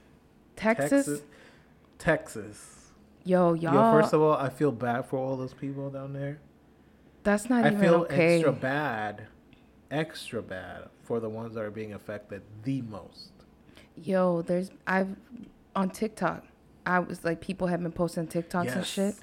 [0.56, 0.90] Texas.
[1.06, 1.22] texas
[1.98, 2.70] texas
[3.26, 3.94] Yo, Yo, y'all.
[3.94, 6.40] Yo, first of all i feel bad for all those people down there
[7.24, 8.36] that's not I even feel okay.
[8.36, 9.28] extra bad,
[9.94, 13.32] extra bad for the ones that are being affected the most.
[13.96, 15.16] Yo, there's I've
[15.76, 16.44] on TikTok.
[16.86, 19.16] I was like, people have been posting TikToks and shit.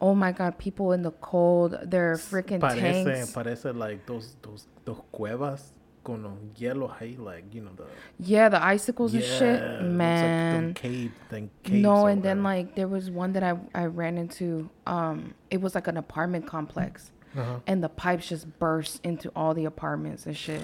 [0.00, 3.32] Oh my god, people in the cold, they're freaking Parece, tanks.
[3.32, 5.72] parece like those those those cuevas
[6.04, 7.84] con los hielos ahí, like you know the
[8.18, 10.74] Yeah, the icicles and Yeah, shit, it's like man.
[10.74, 14.70] cave, them caves no, and then like there was one that I I ran into.
[14.86, 17.60] Um, it was like an apartment complex, Uh-huh.
[17.66, 20.62] and the pipes just burst into all the apartments and shit.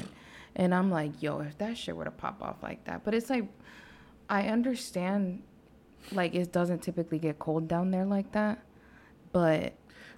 [0.57, 3.29] And I'm like, yo, if that shit were to pop off like that, but it's
[3.29, 3.45] like,
[4.31, 5.43] I understand,
[6.13, 8.63] like it doesn't typically get cold down there like that,
[9.33, 9.75] but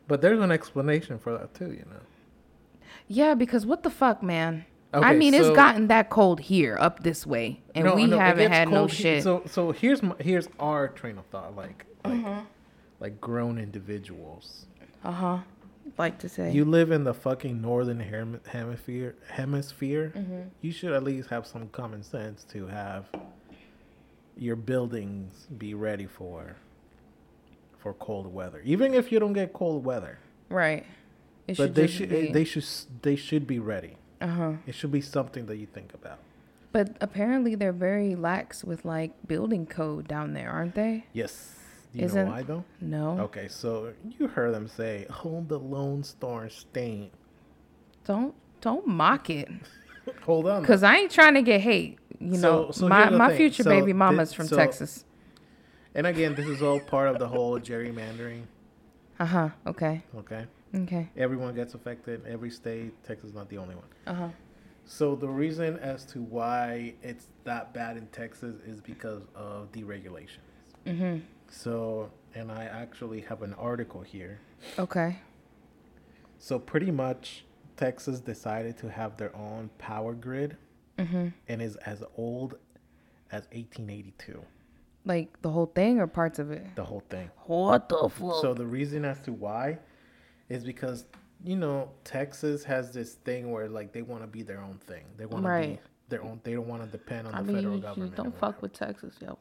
[0.06, 2.00] But there's an explanation for that too, you know.
[3.08, 4.64] yeah, because what the fuck, man.
[4.92, 8.18] I mean, so- it's gotten that cold here up this way, and No, we no,
[8.18, 9.22] haven't had no shit.
[9.24, 12.44] So so here's my, here's our train of thought, like like Mm-hmm.
[13.00, 14.66] like grown individuals.
[15.04, 15.38] Uh huh.
[15.98, 16.52] Like to say.
[16.52, 19.14] You live in the fucking northern hem- hemisphere.
[19.28, 20.12] Hemisphere.
[20.14, 20.40] Mm-hmm.
[20.60, 23.06] You should at least have some common sense to have
[24.36, 26.56] your buildings be ready for
[27.78, 28.60] for cold weather.
[28.64, 30.18] Even if you don't get cold weather,
[30.50, 30.84] right.
[31.46, 32.64] It but they should be- they should
[33.02, 33.96] they should be ready.
[34.20, 34.52] Uh huh.
[34.66, 36.18] It should be something that you think about.
[36.72, 41.06] But apparently they're very lax with like building code down there, aren't they?
[41.12, 41.54] Yes.
[41.96, 42.64] Do you Isn't- know why though?
[42.80, 43.18] No.
[43.20, 47.10] Okay, so you heard them say, "Hold the Lone Star State."
[48.04, 49.48] Don't don't mock it.
[50.22, 50.64] Hold on.
[50.64, 51.98] Cause I ain't trying to get hate.
[52.20, 53.36] You So- know, so my my thing.
[53.38, 55.04] future So baby mama's from so- Texas.
[55.94, 58.42] And again, this is all part of the whole gerrymandering.
[59.18, 59.48] Uh huh.
[59.66, 60.02] Okay.
[60.14, 61.08] Okay, Okay.
[61.16, 62.22] everyone gets affected.
[62.26, 62.92] Every state.
[63.04, 63.86] Texas is not the only one.
[64.06, 64.28] Uh huh.
[64.84, 70.38] So the reason as to why it's that bad in Texas is because of deregulation.
[70.86, 71.22] Mhm.
[71.48, 74.40] So, and I actually have an article here.
[74.78, 75.18] Okay.
[76.38, 77.44] So pretty much,
[77.76, 80.56] Texas decided to have their own power grid,
[80.98, 81.32] Mhm.
[81.48, 82.58] and is as old
[83.30, 84.44] as 1882.
[85.04, 86.74] Like the whole thing or parts of it.
[86.74, 87.30] The whole thing.
[87.46, 88.40] What the fuck?
[88.42, 89.78] So the reason as to why
[90.48, 91.06] is because
[91.44, 95.04] you know Texas has this thing where like they want to be their own thing.
[95.16, 95.76] They want Right.
[95.76, 96.40] to be their own.
[96.44, 98.16] They don't want to depend on I the mean, federal government.
[98.16, 99.38] don't fuck with Texas, yo.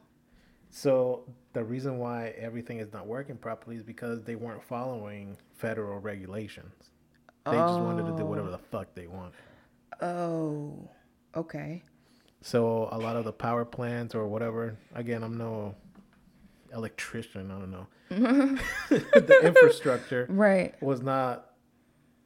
[0.76, 5.98] So the reason why everything is not working properly is because they weren't following federal
[6.00, 6.74] regulations.
[7.46, 9.32] They just wanted to do whatever the fuck they wanted.
[10.02, 10.86] Oh.
[11.34, 11.82] Okay.
[12.42, 14.76] So a lot of the power plants or whatever.
[14.94, 15.74] Again, I'm no
[16.74, 17.50] electrician.
[17.50, 17.86] I don't know.
[19.14, 20.74] the infrastructure Right.
[20.82, 21.52] was not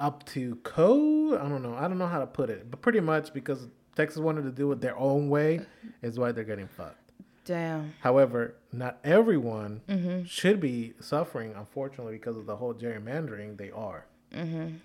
[0.01, 1.39] up to code.
[1.41, 1.77] I don't know.
[1.77, 4.73] I don't know how to put it, but pretty much because Texas wanted to do
[4.73, 5.61] it their own way
[6.03, 6.97] is why they're getting fucked.
[7.51, 7.95] Damn.
[8.01, 10.23] However, not everyone Mm-hmm.
[10.25, 13.57] should be suffering, unfortunately, because of the whole gerrymandering.
[13.59, 14.07] They are.
[14.33, 14.77] Mm-hmm.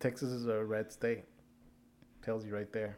[0.00, 1.24] Texas is a red state.
[2.22, 2.96] Tells you right there.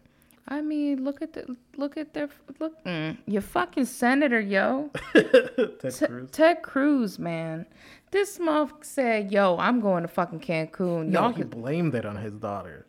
[0.49, 2.83] I mean, look at the look at their look.
[2.85, 4.91] Mm, your fucking senator, yo.
[5.13, 6.31] Ted T- Cruz.
[6.31, 7.67] Ted Cruz, man.
[8.13, 12.07] This motherfucker said, "Yo, I'm going to fucking Cancun." No, Y'all, he could, blamed it
[12.07, 12.87] on his daughters.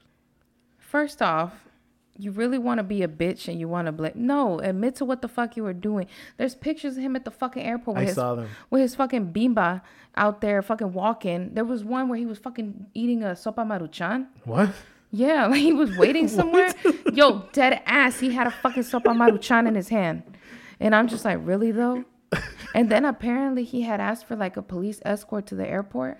[0.77, 1.51] first off,
[2.17, 4.13] you really want to be a bitch and you want to blame?
[4.15, 6.07] No, admit to what the fuck you were doing.
[6.37, 8.49] There's pictures of him at the fucking airport with I his saw them.
[8.69, 9.81] with his fucking bimba
[10.15, 11.53] out there, fucking walking.
[11.53, 14.27] There was one where he was fucking eating a sopa maruchan.
[14.45, 14.69] What?
[15.11, 16.73] Yeah, like he was waiting somewhere.
[17.13, 18.19] Yo, dead ass.
[18.19, 20.23] He had a fucking sopa maruchan in his hand.
[20.79, 22.03] And I'm just like, really though?
[22.75, 26.19] And then apparently he had asked for like a police escort to the airport.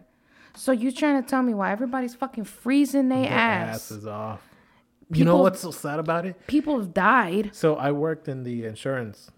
[0.55, 3.75] So you trying to tell me why everybody's fucking freezing their ass?
[3.75, 4.41] ass is off.
[5.11, 6.47] You know what's so sad about it?
[6.47, 7.51] People have died.
[7.53, 9.31] So I worked in the insurance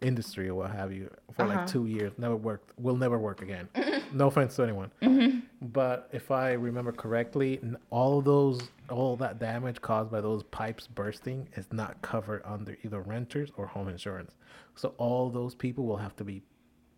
[0.00, 1.54] industry or what have you for Uh-huh.
[1.56, 2.12] like two years.
[2.18, 2.78] Never worked.
[2.78, 3.68] Will never work again.
[4.12, 4.90] no offense to anyone.
[5.02, 5.38] Mm-hmm.
[5.62, 10.86] But if I remember correctly, all of those, all that damage caused by those pipes
[10.86, 14.32] bursting is not covered under either renters or home insurance.
[14.74, 16.42] So all those people will have to be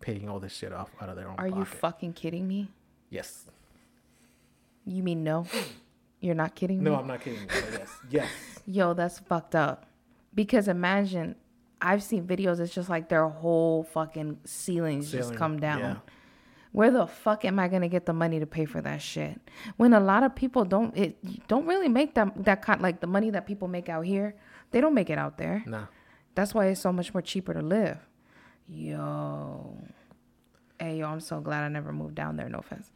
[0.01, 2.69] paying all this shit off out of their own Are you fucking kidding me?
[3.09, 3.45] yes.
[4.85, 5.45] You mean no?
[6.19, 6.89] You're not kidding me?
[6.89, 7.41] No, I'm not kidding.
[7.41, 7.89] you, oh, yes.
[8.09, 8.29] Yes.
[8.65, 9.85] Yo, that's fucked up.
[10.33, 11.35] Because imagine,
[11.81, 12.59] I've seen videos.
[12.59, 15.79] It's just like their whole fucking ceilings just come down.
[15.79, 15.95] yeah.
[16.73, 19.39] Where the fuck am I gonna get the money to pay for that shit?
[19.77, 23.07] When a lot of people don't, it don't really make that that kind like the
[23.07, 24.35] money that people make out here.
[24.71, 25.63] They don't make it out there.
[25.65, 25.85] Nah.
[26.35, 27.97] That's why it's so much more cheaper to live.
[28.67, 29.77] Yo.
[30.79, 32.49] Hey, yo, I'm so glad I never moved down there.
[32.49, 32.91] No offense.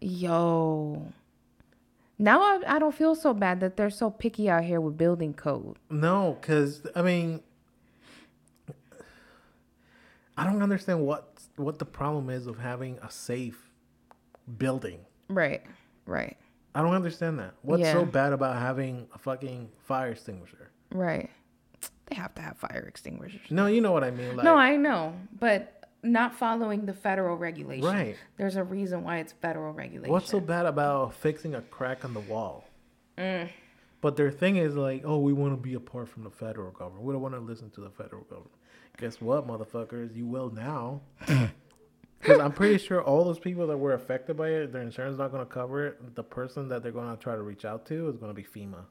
[0.00, 1.12] Yo.
[2.18, 5.34] Now I, I don't feel so bad that they're so picky out here with building
[5.34, 5.76] code.
[5.90, 7.40] No, because I mean,
[10.36, 13.70] I don't understand what what the problem is of having a safe
[14.58, 15.00] building.
[15.28, 15.62] Right.
[16.06, 16.36] Right.
[16.74, 17.54] I don't understand that.
[17.62, 17.92] What's Yeah.
[17.92, 20.70] so bad about having a fucking fire extinguisher?
[20.92, 21.30] Right.
[22.06, 23.40] They have to have fire extinguishers.
[23.50, 24.36] No, you know what I mean.
[24.36, 27.86] Like, no, I know, but not following the federal regulation.
[27.86, 28.16] Right.
[28.36, 30.12] There's a reason why it's federal regulation.
[30.12, 32.64] what's so bad about fixing a crack on the wall?
[33.18, 33.48] Mm.
[34.00, 37.04] But their thing is like, oh, we want to be apart from the federal government.
[37.04, 38.52] We don't want to listen to the federal government.
[38.98, 40.14] Guess what, motherfuckers?
[40.14, 41.00] You will now.
[42.24, 45.18] Because I'm pretty sure all those people that were affected by it, their insurance is
[45.18, 46.14] not going to cover it.
[46.14, 48.42] The person that they're going to try to reach out to is going to be
[48.42, 48.84] FEMA.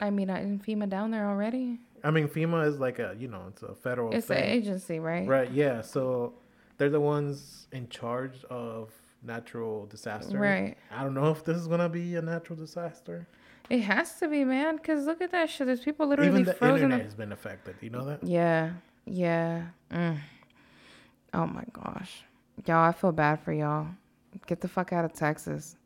[0.00, 1.80] I mean, I didn't FEMA down there already.
[2.02, 5.26] I mean, FEMA is like a, you know, it's a federal It's an agency, right?
[5.26, 5.82] Right, yeah.
[5.82, 6.34] So
[6.78, 8.90] they're the ones in charge of
[9.22, 10.38] natural disaster.
[10.38, 10.76] Right.
[10.90, 13.26] I don't know if this is going to be a natural disaster.
[13.68, 15.66] It has to be, man, because look at that shit.
[15.66, 16.76] There's people literally Even the frozen.
[16.76, 17.76] internet up- has been affected.
[17.80, 18.24] You know that?
[18.24, 18.72] Yeah,
[19.06, 19.66] yeah.
[19.92, 20.18] Mm.
[21.32, 22.24] Oh my gosh,
[22.66, 23.86] y'all, I feel bad for y'all.
[24.46, 25.76] Get the fuck out of Texas,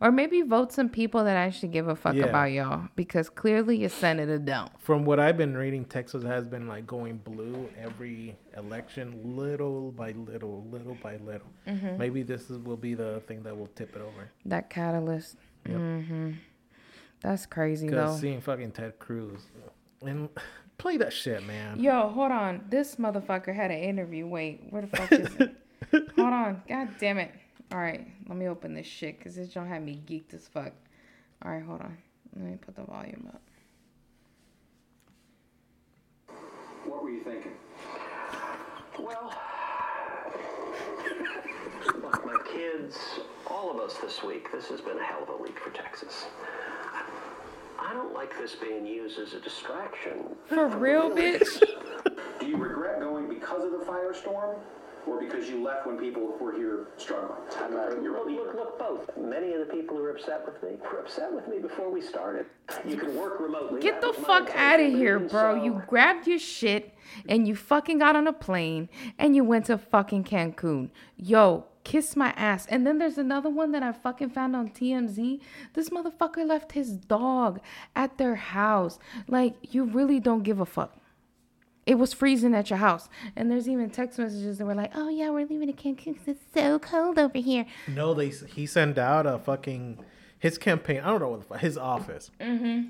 [0.00, 2.24] or maybe vote some people that actually give a fuck Yeah.
[2.24, 4.70] about y'all, because clearly your senator don't.
[4.80, 10.12] From what I've been reading, Texas has been like going blue every election, little by
[10.12, 11.48] little, little by little.
[11.66, 11.98] Mm-hmm.
[11.98, 14.30] Maybe this is, will be the thing that will tip it over.
[14.46, 15.36] That catalyst.
[15.66, 15.76] Yep.
[15.76, 16.30] hmm
[17.22, 18.16] That's crazy though.
[18.16, 19.40] seeing fucking Ted Cruz
[20.02, 20.28] and
[20.78, 21.78] play that shit, man.
[21.80, 22.64] Yo, hold on.
[22.68, 24.26] This motherfucker had an interview.
[24.26, 25.56] Wait, where the fuck is it?
[26.16, 26.62] hold on.
[26.68, 27.30] God damn it.
[27.72, 30.72] All right, let me open this shit because this don't have me geeked as fuck.
[31.44, 31.96] All right, hold on.
[32.36, 33.40] Let me put the volume up.
[36.84, 37.52] What were you thinking?
[38.98, 39.34] Well,
[42.02, 42.98] look, my kids,
[43.50, 46.26] all of us this week, this has been a hell of a week for Texas.
[47.78, 50.36] I don't like this being used as a distraction.
[50.46, 51.62] For real, bitch?
[52.40, 54.58] Do you regret going because of the firestorm,
[55.06, 57.38] or because you left when people were here struggling?
[57.60, 58.42] I'm not- You're a look, leader.
[58.42, 59.16] look, look, both.
[59.16, 62.00] Many of the people who are upset with me were upset with me before we
[62.00, 62.46] started.
[62.86, 63.80] You can work remotely.
[63.80, 65.28] Get the fuck out of here, bro.
[65.58, 66.94] so- You grabbed your shit
[67.28, 68.88] and you fucking got on a plane
[69.18, 70.90] and you went to fucking Cancun.
[71.16, 72.66] Yo, kiss my ass.
[72.66, 75.40] And then there's another one that I fucking found on TMZ.
[75.74, 77.60] This motherfucker left his dog
[77.94, 78.98] at their house.
[79.28, 80.96] Like, you really don't give a fuck.
[81.86, 83.08] It was freezing at your house.
[83.36, 86.28] And there's even text messages that were like, oh, yeah, we're leaving to Cancun 'cause
[86.28, 87.66] it's so cold over here.
[87.88, 89.98] No, they he sent out a fucking
[90.38, 91.00] his campaign.
[91.00, 92.30] I don't know what the fuck his office.
[92.40, 92.88] Mm-hmm.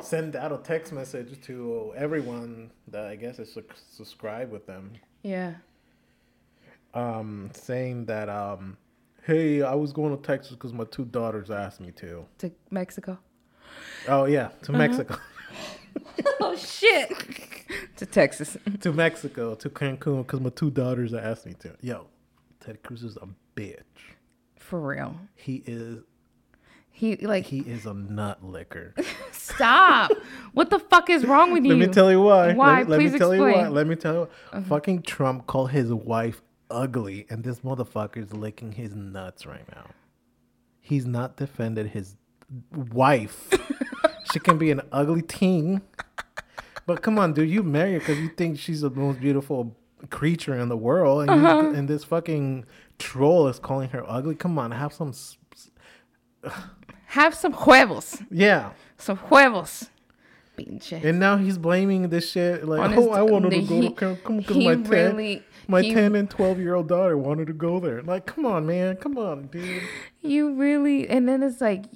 [0.00, 4.92] Send out a text message to everyone that I guess is sub- subscribed with them,
[5.24, 5.54] Yeah.
[6.94, 8.76] um, saying that um,
[9.24, 12.24] hey, I was going to Texas because my two daughters asked me to.
[12.38, 13.18] To Mexico.
[14.08, 15.16] Oh yeah, to Mexico,
[16.40, 17.10] oh, shit.
[17.96, 18.56] to Texas.
[18.80, 21.74] to Mexico, to Cancun because my two daughters asked me to.
[21.80, 22.06] Yo,
[22.60, 23.82] Ted Cruz is a bitch.
[24.56, 25.16] For real.
[25.34, 26.02] He is
[26.90, 28.94] He, like, he is a nut licker.
[29.32, 30.10] Stop.
[30.52, 31.70] what the fuck is wrong with you?
[31.74, 32.52] Let me tell you why.
[32.52, 32.78] Why?
[32.80, 33.50] Let, let Please me tell you why.
[33.50, 33.74] explain.
[33.74, 34.28] Let me tell you.
[34.52, 34.60] Uh-huh.
[34.68, 39.86] Fucking Trump called his wife ugly, and this motherfucker's licking his nuts right now.
[40.80, 42.16] He's not defended his
[42.74, 43.50] wife.
[44.32, 45.80] she can be an ugly teen,
[46.86, 49.76] but come on, dude, you marry her because you think she's the most beautiful
[50.10, 51.62] creature in the world, and, Uh-huh.
[51.68, 52.64] you, and this fucking
[52.98, 54.34] troll is calling her ugly.
[54.34, 55.12] Come on, have some.
[57.12, 58.22] Have some huevos.
[58.30, 58.72] Yeah.
[58.98, 59.88] Some huevos.
[60.58, 61.02] Pinche.
[61.02, 63.88] And now he's blaming this shit like, On his- oh, I wanted to he- go
[63.88, 67.46] to Cancun because he my ten, my he- ten and twelve year old daughter wanted
[67.46, 68.02] to go there.
[68.02, 69.82] Like, come on, man, come on, dude.
[70.20, 71.86] You really, and then it's like,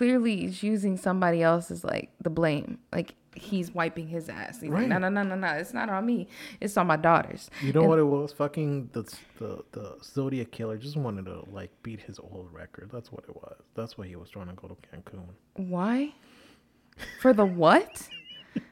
[0.00, 2.78] clearly he's using somebody else as like the blame.
[2.90, 4.58] Like he's wiping his ass.
[4.62, 4.88] He's Right.
[4.88, 5.48] like, no, no, no, no, no.
[5.58, 6.26] It's not on me.
[6.58, 7.50] It's on my daughters.
[7.62, 8.32] You know And- what it was?
[8.32, 9.02] Fucking the
[9.38, 12.88] the the Zodiac killer just wanted to like beat his old record.
[12.90, 13.56] That's what it was.
[13.74, 15.20] That's why he was trying to go to Cancun.
[15.56, 16.14] Why?
[17.20, 18.08] For the what?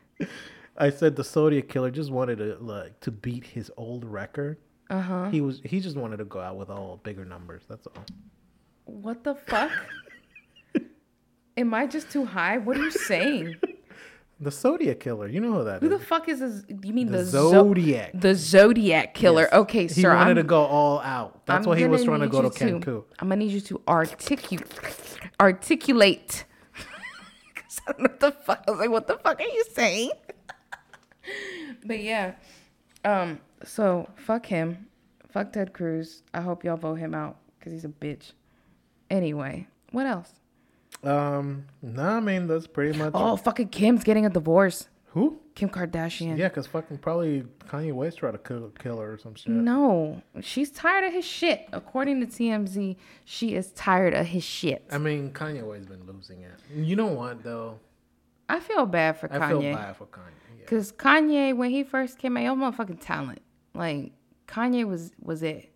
[0.79, 4.57] I said the Zodiac killer just wanted to like to beat his old record.
[4.89, 5.29] Uh huh.
[5.31, 7.65] He was he just wanted to go out with all bigger numbers.
[7.69, 8.05] That's all.
[8.87, 9.71] What the fuck?
[11.59, 12.59] Am I just too high?
[12.59, 13.57] What are you saying?
[14.41, 15.99] The Zodiac killer, you know who that Who is?
[15.99, 16.63] the fuck is this?
[16.69, 18.13] You mean The the, Zo- Zodiac.
[18.15, 19.49] the Zodiac killer?
[19.51, 19.53] Yes.
[19.53, 20.13] Okay, he sir.
[20.13, 21.45] He wanted I'm, to go all out.
[21.45, 23.03] That's I'm why he was trying to go to Cancun.
[23.19, 24.73] I'm gonna need you to articulate,
[25.41, 26.45] articulate.
[27.89, 28.65] I don't know what the fuck.
[28.69, 30.13] I was like, what the fuck are you saying?
[31.85, 32.35] but yeah,
[33.05, 33.41] um.
[33.65, 34.87] So fuck him,
[35.33, 36.23] fuck Ted Cruz.
[36.33, 38.35] I hope y'all vote him out because he's a bitch.
[39.11, 40.31] Anyway, what else?
[41.05, 43.13] Um, no, I mean that's pretty much.
[43.15, 44.89] Oh, fucking Kim's getting a divorce.
[45.13, 45.41] Who?
[45.55, 46.39] Kim Kardashian.
[46.39, 49.49] Yeah, cause fucking probably Kanye West tried to kill, kill her or some shit.
[49.49, 51.67] No, she's tired of his shit.
[51.73, 54.85] According to TMZ, she is tired of his shit.
[54.93, 56.53] I mean, Kanye West's been losing it.
[56.75, 57.79] You know what though?
[58.49, 59.43] I feel bad for Kanye.
[59.43, 60.31] I feel bad for Kanye.
[60.61, 60.67] Yeah.
[60.67, 63.41] Cause Kanye, when he first came out, he was motherfucking talent.
[63.75, 64.13] Like
[64.47, 65.73] Kanye was was it.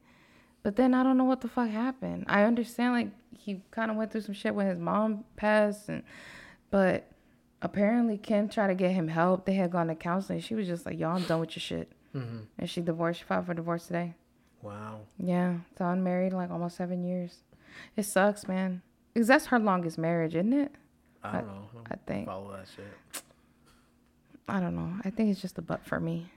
[0.63, 2.25] But then I don't know what the fuck happened.
[2.29, 6.03] I understand like he kind of went through some shit when his mom passed, and
[6.71, 7.11] but
[7.61, 9.45] apparently Kim tried to get him help.
[9.45, 10.41] They had gone to counseling.
[10.41, 12.39] She was just like, "Yo, I'm done with your shit," Mm-hmm.
[12.59, 13.19] and she divorced.
[13.21, 14.15] She filed for divorce today.
[14.63, 15.01] Wow.
[15.19, 17.39] Yeah, so I'm married like almost seven years.
[17.97, 18.83] It sucks, man.
[19.17, 20.73] Cause that's her longest marriage, isn't it?
[21.25, 21.53] I don't know.
[21.53, 22.27] I, don't I think.
[22.27, 23.23] follow that shit.
[24.49, 24.93] I don't know.
[25.05, 26.31] I think it's just a butt for me.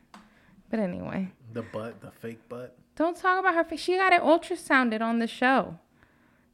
[0.70, 1.32] But anyway.
[1.54, 2.76] The butt, the fake butt.
[2.96, 3.80] Don't talk about her face.
[3.82, 5.78] She got it ultrasounded on the show.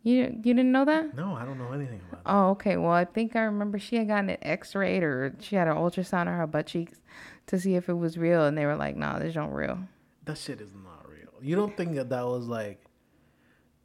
[0.04, 1.15] You you didn't know that?
[1.15, 2.32] No, I don't know anything about that.
[2.32, 2.77] Oh, okay.
[2.77, 6.21] Well, I think I remember she had gotten an X-rayed or she had an ultrasound
[6.21, 6.99] on her butt cheeks
[7.47, 9.77] to see if it was real, and they were like, "Nah, this don't real."
[10.25, 11.30] That shit is not real.
[11.41, 12.84] You don't think that that was like.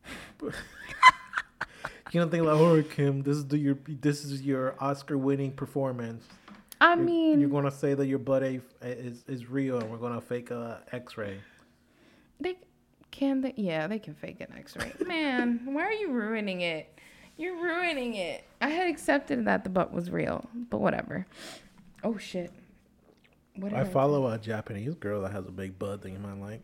[0.43, 0.51] you
[2.15, 6.25] don't think like, oh Kim, this is the your this is your Oscar-winning performance.
[6.81, 10.21] I You're- mean, you're gonna say that your butt is is real, and we're gonna
[10.21, 11.39] fake a X-ray.
[12.41, 12.57] They
[13.11, 13.55] can they?
[13.57, 14.93] Yeah, they can fake an X-ray.
[15.07, 16.99] Man, why are you ruining it?
[17.37, 18.45] You're ruining it.
[18.61, 21.27] I had accepted that the butt was real, but whatever.
[22.03, 22.51] Oh shit.
[23.57, 26.63] What I follow a Japanese girl that has a big butt that you might like.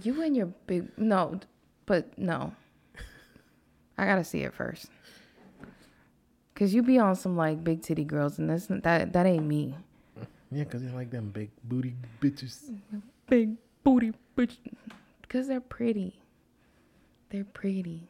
[0.00, 1.40] You and your big no,
[1.86, 2.52] but no.
[3.98, 4.86] I gotta see it first.
[6.54, 9.74] Cause you be on some like big titty girls, and that's that that ain't me.
[10.52, 12.76] Yeah, because you like them big booty bitches.
[13.26, 14.56] Big booty bitch.
[15.28, 16.20] Cause they're pretty.
[17.30, 18.08] They're pretty.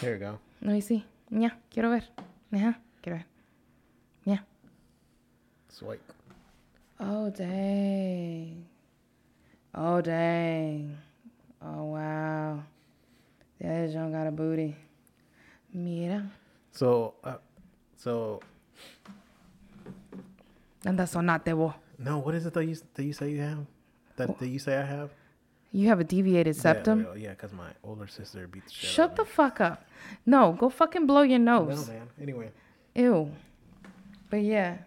[0.00, 0.38] Here you go.
[0.60, 1.04] No, you see?
[1.30, 2.02] Yeah, quiero ver.
[2.50, 3.24] Yeah, quiero ver.
[4.24, 4.38] Yeah.
[5.68, 6.02] Swipe.
[6.98, 8.64] Oh dang.
[9.74, 10.98] Oh dang.
[11.62, 12.62] Oh wow.
[13.60, 14.74] That John got a booty.
[15.72, 16.28] Mira.
[16.72, 17.36] So, uh,
[17.96, 18.40] so
[20.84, 21.74] Anda sonate vos.
[21.98, 23.58] no, what is it that you that you say you have?
[24.26, 25.10] That, that you say I have?
[25.72, 27.06] You have a deviated septum?
[27.16, 28.90] Yeah, because my older sister beat the shit.
[28.90, 29.86] Shut out the fuck up.
[30.26, 31.88] No, go fucking blow your nose.
[31.88, 32.08] No, man.
[32.20, 32.50] Anyway,
[32.94, 33.30] Ew.
[34.28, 34.78] But yeah.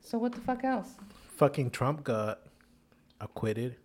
[0.00, 0.88] So what the fuck else?
[1.36, 2.40] fucking Trump got
[3.20, 3.76] acquitted.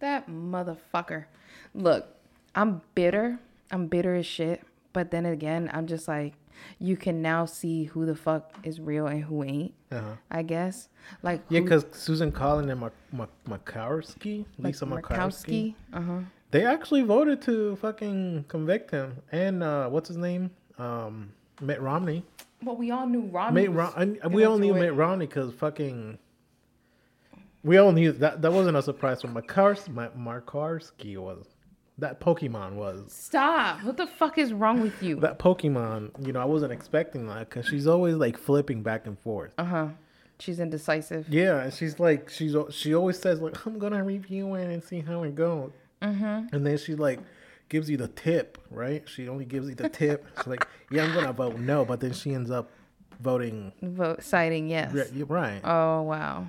[0.00, 1.26] That motherfucker.
[1.74, 2.06] Look,
[2.54, 3.38] I'm bitter.
[3.70, 4.62] I'm bitter as shit.
[4.92, 6.34] But then again, I'm just like,
[6.78, 9.74] you can now see who the fuck is real and who ain't.
[9.90, 10.12] Uh-huh.
[10.30, 10.88] I guess.
[11.22, 13.30] Like Yeah, because Susan Collin and Mak- Mak-
[13.64, 15.74] Makarski, like Lisa Makarski, Murkowski.
[15.92, 16.18] Uh huh.
[16.50, 19.16] they actually voted to fucking convict him.
[19.32, 20.50] And uh, what's his name?
[20.78, 22.22] Um, Mitt Romney.
[22.62, 23.62] Well, we all knew Romney.
[23.62, 24.80] Mitt Rom- we all knew it.
[24.80, 26.18] Mitt Romney because fucking.
[27.64, 31.44] We all knew that that wasn't a surprise for Makars, Ma- Markarski was.
[31.98, 33.12] That Pokemon was.
[33.12, 33.82] Stop!
[33.82, 35.16] What the fuck is wrong with you?
[35.16, 39.18] That Pokemon, you know, I wasn't expecting that because she's always like flipping back and
[39.18, 39.52] forth.
[39.58, 39.88] Uh huh.
[40.38, 41.28] She's indecisive.
[41.28, 45.00] Yeah, and she's like, she's she always says like, I'm gonna review it and see
[45.00, 45.72] how it goes.
[46.00, 46.54] Mm-hmm.
[46.54, 47.18] And then she like
[47.68, 49.02] gives you the tip, right?
[49.08, 50.24] She only gives you the tip.
[50.36, 52.70] She's like, yeah, I'm gonna vote no, but then she ends up
[53.20, 53.72] voting.
[53.82, 54.94] Vote citing yes.
[55.12, 55.60] You're right.
[55.64, 56.46] Oh wow.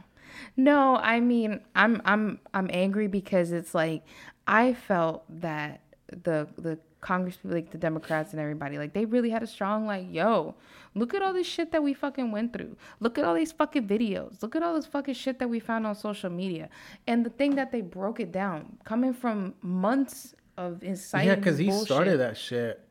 [0.55, 4.03] No, I mean I'm I'm I'm angry because it's like
[4.49, 9.29] I felt that the the Congress people, like the Democrats and everybody, like they really
[9.29, 10.55] had a strong like, yo,
[10.95, 12.75] look at all this shit that we fucking went through.
[12.99, 14.41] Look at all these fucking videos.
[14.41, 16.69] Look at all this fucking shit that we found on social media.
[17.07, 21.57] And the thing that they broke it down, coming from months of inciting yeah, because
[21.57, 21.85] he bullshit.
[21.85, 22.81] started that shit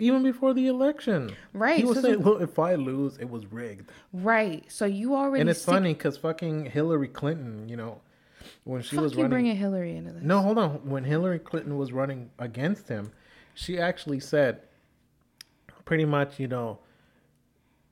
[0.00, 1.36] even before the election.
[1.52, 3.90] Right, He was so saying, look, if I lose, it was rigged.
[4.12, 4.64] Right.
[4.68, 8.00] So you already And it's funny because fucking Hillary Clinton, you know,
[8.64, 9.30] when she Fuck was you running.
[9.30, 10.22] bringing Hillary into this.
[10.22, 10.88] No, hold on.
[10.88, 13.12] When Hillary Clinton was running against him,
[13.54, 14.60] she actually said,
[15.84, 16.78] pretty much, you know,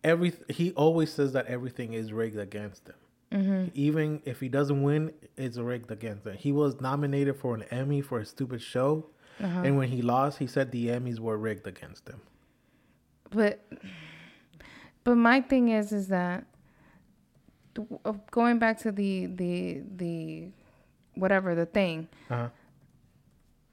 [0.02, 2.94] every he always says that everything is rigged against him.
[3.32, 3.68] Mm-hmm.
[3.74, 6.36] Even if he doesn't win, it's rigged against him.
[6.36, 9.06] He was nominated for an Emmy for a stupid show,
[9.40, 9.60] Uh-huh.
[9.64, 12.20] and when he lost, he said the Emmys were rigged against him.
[13.30, 13.60] but
[15.04, 16.44] but my thing is is that
[18.04, 20.48] uh, going back to the the the
[21.14, 22.48] whatever the thing Uh-huh.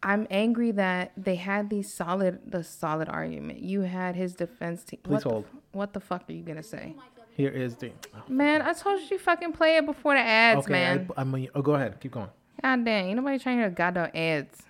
[0.04, 5.00] i'm angry that they had these solid the solid argument you had his defense team
[5.04, 5.46] Please what the hold.
[5.46, 6.96] f- what the fuck are you gonna say
[7.36, 7.92] Here is the.
[8.28, 11.48] man i told you to fucking play it before the ads Okay, man I, I'm.
[11.56, 12.00] Oh, go ahead.
[12.00, 12.30] Keep going.
[12.62, 14.64] God dang, ain't nobody trying to hear goddamn ads.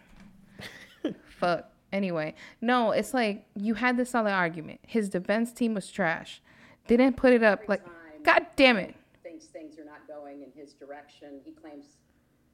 [1.40, 1.66] Fuck.
[1.92, 4.80] Anyway, no, it's like you had this solid argument.
[4.86, 6.40] His defense team was trash.
[6.88, 7.82] Didn't put it up like,
[8.24, 8.94] God damn it.
[9.24, 11.40] thinks things are not going in his direction.
[11.44, 11.86] He claims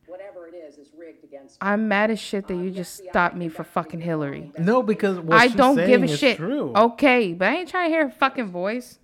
[0.08, 1.60] whatever it is is rigged against him.
[1.62, 4.52] I'm mad as shit that um, you just stopped me for fucking Hillary.
[4.58, 6.38] No, because what I she's don't give a shit.
[6.38, 6.74] True.
[6.76, 9.00] Okay, but I ain't trying to hear her fucking voice.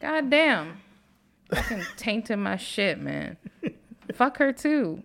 [0.00, 0.78] God damn.
[1.54, 3.36] Fucking tainting my shit, man.
[4.14, 5.02] Fuck her too.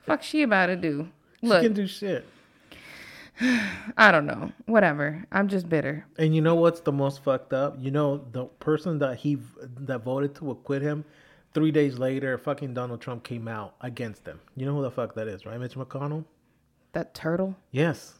[0.00, 1.08] Fuck she about to do.
[1.40, 2.26] she Look, can do shit.
[3.96, 4.52] I don't know.
[4.66, 5.24] Whatever.
[5.32, 6.06] I'm just bitter.
[6.18, 7.76] And you know what's the most fucked up?
[7.78, 9.38] You know the person that he
[9.80, 11.04] that voted to acquit him,
[11.54, 14.40] three days later, fucking Donald Trump came out against them.
[14.56, 15.58] You know who the fuck that is, right?
[15.58, 16.24] Mitch McConnell.
[16.92, 17.56] That turtle.
[17.70, 18.14] Yes.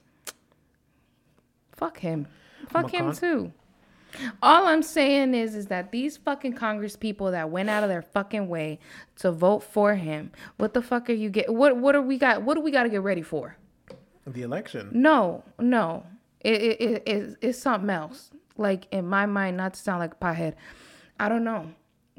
[1.72, 2.26] Fuck him.
[2.68, 3.52] Fuck him too.
[4.42, 8.02] All I'm saying is is that these fucking Congress people that went out of their
[8.02, 8.78] fucking way
[9.16, 12.42] to vote for him, what the fuck are you get what what are we got
[12.42, 13.56] what do we gotta get ready for?
[14.26, 14.90] The election.
[14.92, 16.06] No, no.
[16.40, 18.30] It it, it it's, it's something else.
[18.56, 20.54] Like in my mind, not to sound like a pothead.
[21.18, 21.72] I don't know.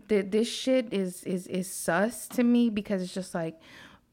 [0.09, 3.59] Th- This shit is is is sus to me because it's just like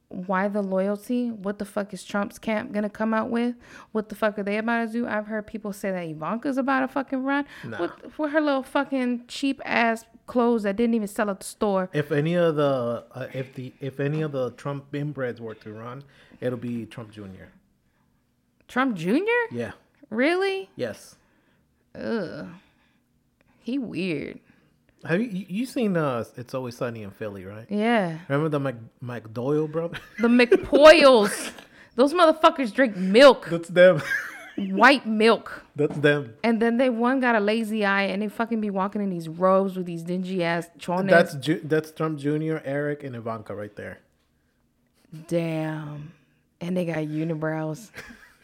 [0.08, 1.30] why the loyalty?
[1.30, 3.54] What the fuck is Trump's camp gonna come out with?
[3.92, 5.06] What the fuck are they about to do?
[5.06, 7.46] I've heard people say that Ivanka's about to fucking run.
[7.80, 11.88] with for her little fucking cheap ass clothes that didn't even sell at the store.
[11.94, 15.72] If any of the uh, if the if any of the Trump inbreds were to
[15.72, 16.04] run,
[16.40, 17.48] it'll be Trump Jr.
[18.68, 19.16] Trump Jr.
[19.50, 19.72] Yeah.
[20.10, 20.68] Really?
[20.76, 21.16] Yes.
[21.94, 22.48] ugh,
[23.60, 24.40] he weird.
[25.04, 27.66] Have you you seen uh It's Always Sunny in Philly, right?
[27.68, 29.98] Yeah, Remember the Mc, McDoyle brother?
[30.20, 31.52] the McPoyles.
[31.94, 34.00] Those motherfuckers drink milk, That's them.
[34.56, 35.64] white milk.
[35.76, 36.34] That's them.
[36.44, 39.28] And then they one got a lazy eye and they fucking be walking in these
[39.28, 41.10] robes with these dingy ass chones.
[41.10, 43.98] That's Ju- that's Trump Jr., Eric, and Ivanka right there.
[45.28, 46.12] Damn.
[46.60, 47.90] And they got unibrows.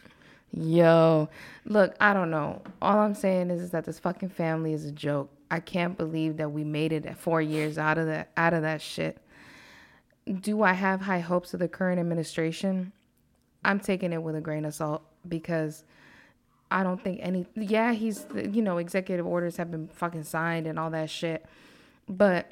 [0.51, 1.29] Yo.
[1.65, 2.61] Look, I don't know.
[2.81, 5.31] All I'm saying is, is that this fucking family is a joke.
[5.51, 8.81] I can't believe that we made it four years out of that out of that
[8.81, 9.17] shit.
[10.41, 12.91] Do I have high hopes of the current administration?
[13.65, 15.83] I'm taking it with a grain of salt because
[16.71, 20.77] I don't think any yeah, he's you know, executive orders have been fucking signed and
[20.77, 21.45] all that shit.
[22.07, 22.51] But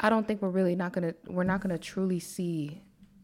[0.00, 2.80] I don't think we're really not gonna we're not gonna truly see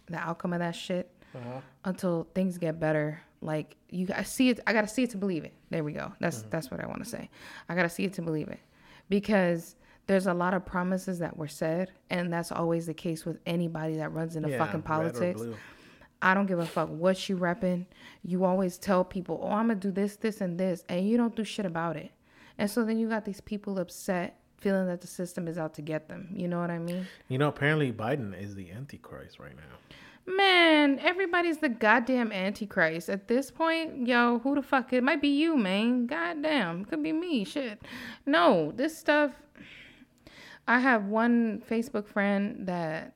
[0.07, 1.61] the outcome of that shit uh-huh.
[1.84, 3.22] until things get better.
[3.43, 4.61] Like you, I see it.
[4.66, 5.53] I gotta see it to believe it.
[5.70, 6.12] There we go.
[6.20, 6.51] That's mm-hmm.
[6.51, 7.28] that's what I want to say.
[7.68, 8.61] I gotta see it to believe it,
[9.09, 9.76] because
[10.07, 13.97] there's a lot of promises that were said, and that's always the case with anybody
[13.97, 15.43] that runs into Yeah, fucking politics.
[16.20, 17.86] I don't give a fuck what you repping.
[18.22, 21.34] You always tell people, "Oh, I'm gonna do this, this, and this," and you don't
[21.34, 22.12] do shit about it.
[22.59, 25.82] And so then you got these people upset, feeling that the system is out to
[25.82, 26.28] get them.
[26.32, 27.09] You know what I mean?
[27.26, 29.97] You know, apparently Biden is the Antichrist right now.
[30.24, 34.06] Man, everybody's the goddamn antichrist at this point.
[34.06, 34.92] Yo, who the fuck?
[34.92, 36.06] It might be you, man.
[36.06, 37.44] Goddamn, could be me.
[37.44, 37.82] Shit.
[38.24, 39.32] No, this stuff.
[40.68, 43.14] I have one Facebook friend that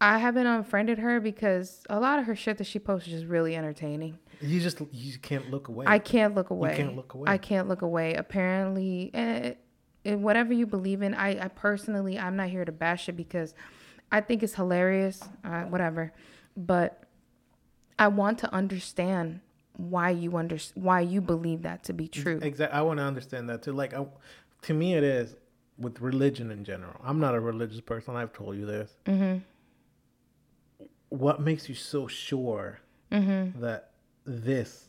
[0.00, 3.26] I haven't unfriended her because a lot of her shit that she posts is just
[3.26, 4.18] really entertaining.
[4.40, 5.84] You just you can't look away.
[5.86, 6.70] I can't look away.
[6.70, 7.30] You can't look away.
[7.30, 8.14] I can't look away.
[8.14, 9.54] Apparently, eh,
[10.04, 13.54] eh, whatever you believe in, I, I personally, I'm not here to bash it because
[14.12, 16.12] I think it's hilarious, uh, whatever.
[16.56, 17.02] But
[17.98, 19.40] I want to understand
[19.76, 22.38] why you under why you believe that to be true.
[22.42, 22.78] Exactly.
[22.78, 23.72] I want to understand that too.
[23.72, 24.06] Like, I,
[24.62, 25.36] to me, it is
[25.78, 26.98] with religion in general.
[27.04, 28.16] I'm not a religious person.
[28.16, 28.96] I've told you this.
[29.06, 29.38] Mm-hmm.
[31.10, 32.80] What makes you so sure
[33.12, 33.60] Mm-hmm.
[33.60, 33.90] that
[34.24, 34.88] this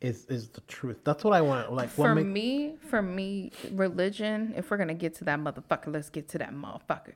[0.00, 0.98] is is the truth?
[1.04, 1.72] That's what I want.
[1.72, 5.92] Like, what For make, me, for me, religion, if we're gonna get to that motherfucker,
[5.92, 7.12] let's get to that motherfucker.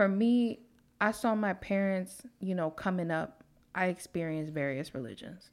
[0.00, 0.60] For me,
[0.98, 3.44] I saw my parents, you know, coming up,
[3.74, 5.50] I experienced various religions.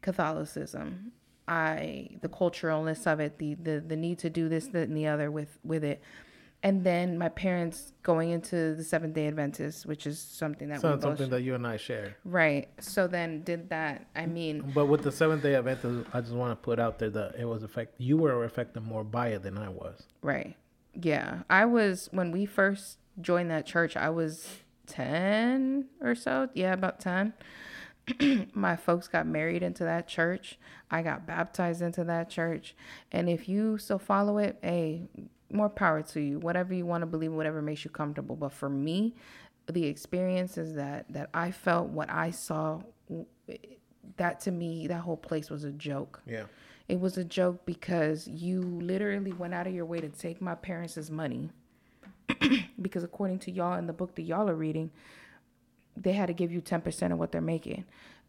[0.00, 1.12] Catholicism,
[1.46, 5.06] I the culturalness of it, the the the need to do this, that, and the
[5.06, 6.00] other with with it.
[6.62, 11.02] And then my parents going into the Seventh Day Adventists, which is something that both
[11.02, 12.16] something that you and I share.
[12.24, 12.70] right.
[12.80, 14.06] So then did that.
[14.16, 17.10] I mean, But with the Seventh Day Adventist, I just want to put out there
[17.10, 18.00] that it was affect.
[18.00, 20.04] You were affected more by it than I was.
[20.22, 20.56] Right.
[20.94, 21.42] Yeah.
[21.50, 24.48] I was when we first joined that church, I was
[24.86, 26.48] 10 or so.
[26.54, 27.32] Yeah, about 10.
[28.54, 30.58] My folks got married into that church.
[30.90, 32.74] I got baptized into that church.
[33.12, 35.08] And if you still follow it, hey,
[35.50, 36.38] more power to you.
[36.38, 38.36] Whatever you want to believe, whatever makes you comfortable.
[38.36, 39.14] But for me,
[39.66, 42.82] the experiences that that I felt, what I saw,
[44.16, 46.20] that to me, that whole place was a joke.
[46.26, 46.44] Yeah.
[46.88, 50.54] It was a joke because you literally went out of your way to take my
[50.54, 51.48] parents' money.
[52.80, 54.90] because according to y'all in the book that y'all are reading,
[55.96, 57.84] they had to give you 10% of what they're making.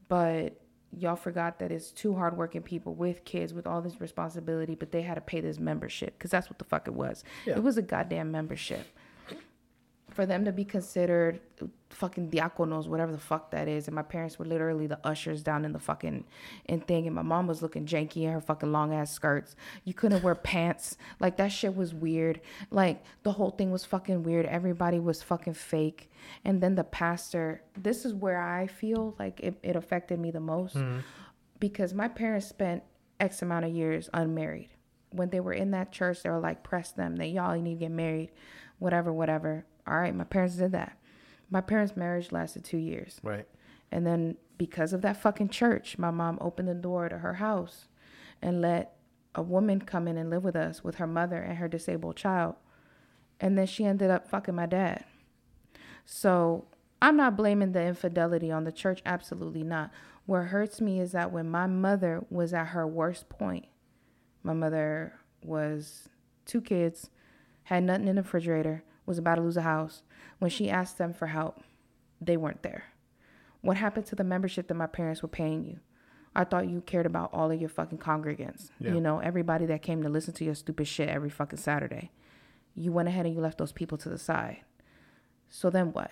[0.08, 0.60] But
[0.98, 5.02] y'all forgot that it's two hardworking people with kids with all this responsibility, but they
[5.02, 7.24] had to pay this membership because that's what the fuck it was.
[7.46, 7.56] Yeah.
[7.56, 8.88] It was a goddamn membership
[10.16, 11.42] for them to be considered
[11.90, 13.88] fucking diaconos, whatever the fuck that is.
[13.88, 16.24] And my parents were literally the ushers down in the fucking
[16.66, 17.06] in thing.
[17.06, 19.58] And my mom was looking janky in her fucking long ass skirts.
[19.84, 20.96] You couldn't wear pants.
[21.20, 22.40] Like that shit was weird.
[22.72, 24.46] Like the whole thing was fucking weird.
[24.46, 26.10] Everybody was fucking fake.
[26.46, 30.40] And then the pastor, this is where I feel like it, it affected me the
[30.40, 31.00] most mm-hmm.
[31.60, 32.84] because my parents spent
[33.20, 34.70] X amount of years unmarried.
[35.12, 37.18] When they were in that church, they were like, press them.
[37.18, 38.32] They, y'all, need to get married,
[38.80, 39.66] whatever, whatever.
[39.88, 40.98] All right, my parents did that.
[41.50, 43.20] My parents' marriage lasted two years.
[43.24, 43.48] Right.
[43.92, 47.88] And then because of that fucking church, my mom opened the door to her house
[48.42, 48.96] and let
[49.36, 52.56] a woman come in and live with us with her mother and her disabled child.
[53.40, 55.04] And then she ended up fucking my dad.
[56.06, 56.66] So
[57.02, 59.02] I'm not blaming the infidelity on the church.
[59.06, 59.92] Absolutely not.
[60.26, 63.66] What hurts me is that when my mother was at her worst point,
[64.42, 65.14] my mother
[65.44, 66.10] was
[66.46, 67.10] two kids,
[67.64, 70.04] had nothing in the refrigerator, was about to lose a house.
[70.40, 71.62] When she asked them for help,
[72.20, 72.86] they weren't there.
[73.62, 75.80] What happened to the membership that my parents were paying you?
[76.36, 78.70] I thought you cared about all of your fucking congregants.
[78.80, 78.94] Yeah.
[78.94, 82.12] You know, everybody that came to listen to your stupid shit every fucking Saturday.
[82.76, 84.62] You went ahead and you left those people to the side.
[85.50, 86.12] So then what?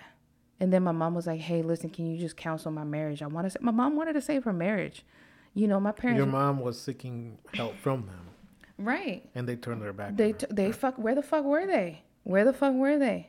[0.60, 3.22] And then my mom was like, "Hey, listen, can you just counsel my marriage?
[3.22, 5.04] I want to." Say, my mom wanted to save her marriage.
[5.52, 6.18] You know, my parents.
[6.18, 8.30] Your mom was seeking help from them,
[8.78, 9.28] right.
[9.34, 10.16] and they turned their back.
[10.16, 10.96] They t- they fuck.
[10.96, 12.04] Where the fuck were they?
[12.24, 13.28] Where the fuck were they?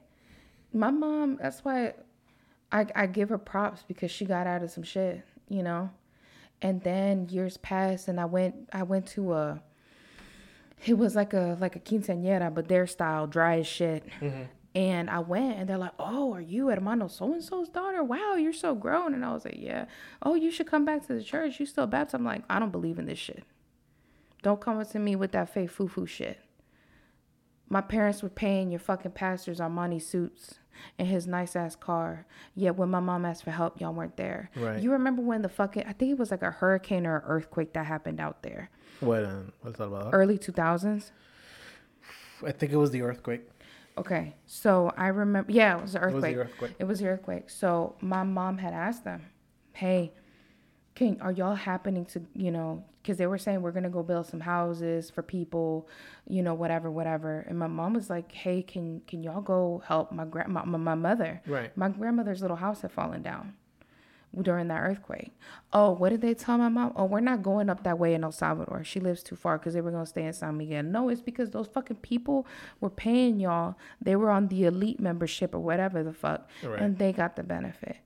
[0.73, 1.37] My mom.
[1.41, 1.93] That's why
[2.71, 5.23] I I give her props because she got out of some shit.
[5.47, 5.91] You know,
[6.61, 9.61] and then years passed, and I went I went to a.
[10.85, 14.07] It was like a like a quinceañera, but their style, dry as shit.
[14.19, 14.43] Mm-hmm.
[14.75, 18.03] And I went, and they're like, "Oh, are you hermano so and so's daughter?
[18.03, 19.85] Wow, you're so grown." And I was like, "Yeah."
[20.21, 21.59] Oh, you should come back to the church.
[21.59, 22.15] You still baptized?
[22.15, 23.43] I'm like, I don't believe in this shit.
[24.41, 26.39] Don't come to me with that fake foo foo shit.
[27.69, 30.55] My parents were paying your fucking pastors Armani suits
[30.99, 32.25] and his nice ass car.
[32.55, 34.49] Yet when my mom asked for help, y'all weren't there.
[34.55, 34.81] Right.
[34.81, 37.85] You remember when the fucking I think it was like a hurricane or earthquake that
[37.85, 38.69] happened out there.
[38.99, 39.25] What?
[39.25, 40.13] Um, what's that about?
[40.13, 41.11] Early two thousands.
[42.45, 43.47] I think it was the earthquake.
[43.97, 44.35] Okay.
[44.45, 46.37] So I remember yeah, it was an was the earthquake.
[46.37, 46.71] earthquake.
[46.79, 47.49] It was the earthquake.
[47.49, 49.23] So my mom had asked them,
[49.73, 50.13] Hey,
[50.95, 54.25] can are y'all happening to you know because they were saying we're gonna go build
[54.25, 55.87] some houses for people
[56.27, 57.45] you know whatever whatever.
[57.47, 60.95] And my mom was like hey can can y'all go help my grandma my, my
[60.95, 61.41] mother?
[61.45, 61.75] Right.
[61.77, 63.53] my grandmother's little house had fallen down
[64.41, 65.31] during that earthquake.
[65.71, 66.93] Oh what did they tell my mom?
[66.95, 68.83] Oh we're not going up that way in el salvador.
[68.83, 70.83] She lives too far because they were gonna stay in san miguel.
[70.83, 72.45] No it's because those fucking people
[72.81, 73.75] were paying y'all.
[74.01, 76.81] They were on the elite membership or whatever the fuck Right.
[76.81, 77.97] and they got the benefit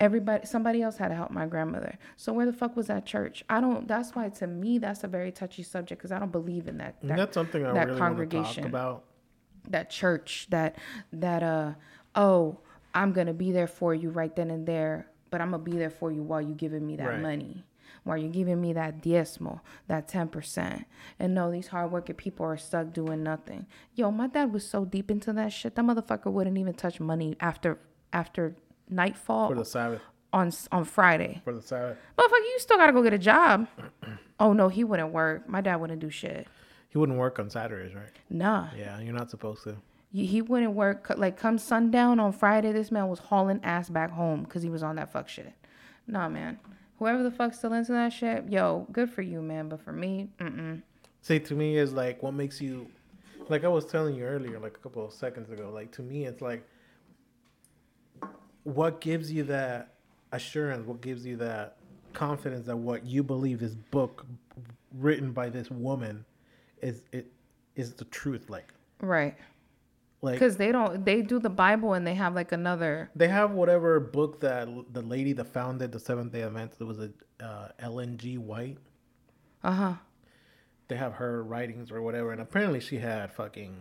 [0.00, 1.98] everybody somebody else had to help my grandmother.
[2.16, 3.44] So where the fuck was that church?
[3.50, 6.66] I don't that's why to me that's a very touchy subject because i don't believe
[6.68, 8.64] in that, And that that's something I that really want to talk congregation.
[8.64, 9.04] about.
[9.68, 10.76] that church that
[11.12, 11.72] that uh
[12.16, 12.58] oh
[12.94, 15.90] i'm gonna be there for you right then and there but i'm gonna be there
[15.90, 17.20] for you while you're giving me that Right.
[17.20, 17.64] money
[18.04, 20.84] while you're giving me that diezmo that 10%
[21.18, 23.66] and no these hardworking people are stuck doing nothing.
[23.94, 27.36] Yo my dad was so deep into that shit that motherfucker wouldn't even touch money
[27.40, 27.78] after
[28.12, 28.56] after
[28.90, 30.02] nightfall For the Sabbath.
[30.32, 31.96] on on friday For the Sabbath.
[32.18, 33.66] motherfucker you still gotta go get a job
[34.40, 36.46] oh no he wouldn't work my dad wouldn't do shit
[36.88, 38.10] He wouldn't work on Saturdays, right?
[38.28, 39.76] nah Yeah, you're not supposed to.
[40.12, 42.72] He he wouldn't work like come sundown on Friday.
[42.72, 45.52] This man was hauling ass back home because he was on that fuck shit.
[46.08, 46.58] Nah, man.
[46.98, 49.68] Whoever the fuck's still into that shit, yo, good for you, man.
[49.68, 50.82] But for me, mm-mm.
[51.22, 52.88] See, to me, is like what makes you,
[53.48, 55.70] like I was telling you earlier, like a couple of seconds ago.
[55.72, 56.66] Like to me, it's like
[58.64, 59.94] what gives you that
[60.32, 61.76] assurance, what gives you that
[62.12, 64.26] confidence that what you believe this book
[64.98, 66.24] written by this woman
[66.82, 67.32] is it
[67.76, 68.50] is the truth.
[68.50, 69.36] Like, right?
[70.22, 71.04] like Because they don't.
[71.04, 73.10] They do the Bible and they have like another.
[73.14, 77.10] they have whatever book that the lady that founded the Seventh Day Adventist was a
[77.44, 78.38] uh, Ellen G.
[78.38, 78.78] White.
[79.62, 79.94] Uh huh.
[80.88, 83.76] They have her writings or whatever, and apparently she had fucking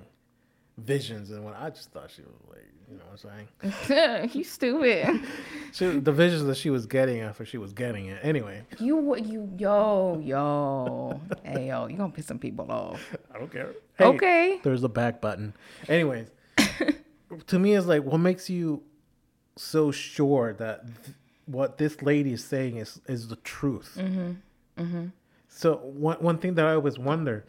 [0.77, 4.29] visions and what I just thought she was like, you know what I'm saying?
[4.33, 5.21] you stupid.
[5.71, 8.19] She, the visions that she was getting after she was getting it.
[8.23, 12.99] Anyway, you what you yo yo hey yo you gonna piss some people off.
[13.31, 13.75] I don't care.
[13.99, 14.59] Okay.
[14.63, 15.53] There's a back button.
[15.87, 16.31] Anyways,
[17.47, 18.81] to me, it's like what makes you
[19.57, 21.15] so sure that th-
[21.45, 23.95] what this lady is saying is is the truth.
[23.99, 24.31] Mm-hmm.
[24.81, 25.05] Mm-hmm.
[25.49, 27.45] So one one thing that I always wonder,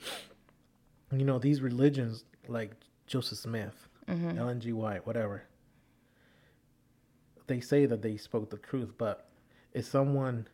[1.11, 2.73] you know, these religions like
[3.07, 3.89] Joseph Smith,
[4.39, 4.73] Ellen G.
[4.73, 5.43] White, whatever.
[7.47, 9.29] They say that they spoke the truth, but
[9.73, 10.47] if someone,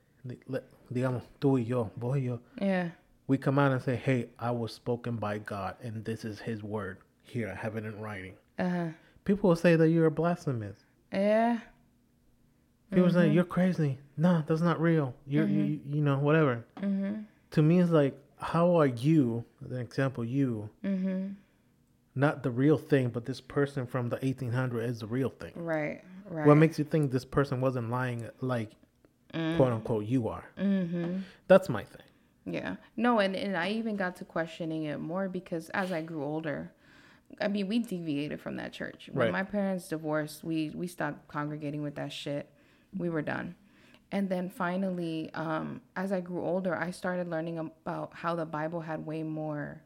[0.93, 2.91] digamos, tú y yo, vos y yo, Yeah.
[3.27, 6.63] we come out and say, "Hey, I was spoken by God, and this is His
[6.63, 6.99] word.
[7.23, 8.89] Here, I have it in writing." Uh huh.
[9.25, 10.85] People will say that you're a blasphemous.
[11.13, 11.59] Yeah.
[12.91, 13.15] People Mm-hmm.
[13.19, 13.99] say you're crazy.
[14.17, 15.15] No, that's not real.
[15.27, 16.65] You're, you, you know, whatever.
[16.81, 17.23] Mm-hmm.
[17.51, 19.45] To me, it's like, how are you?
[19.65, 21.33] As an example, you, Mm-hmm.
[22.17, 25.53] Not the real thing, but this person from the 1800 is the real thing.
[25.55, 26.03] Right.
[26.29, 26.47] Right.
[26.47, 28.71] What makes you think this person wasn't lying, like,
[29.33, 30.45] quote unquote, you are?
[30.59, 31.19] Mm-hmm.
[31.47, 32.03] That's my thing.
[32.47, 32.77] Yeah.
[32.97, 36.73] No, and, and I even got to questioning it more because as I grew older,
[37.41, 39.11] I mean, we deviated from that church.
[39.13, 39.33] When Right.
[39.33, 42.49] my parents divorced, we we stopped congregating with that shit.
[42.97, 43.57] We were done.
[44.13, 48.81] And then finally, um, as I grew older, I started learning about how the Bible
[48.81, 49.83] had way more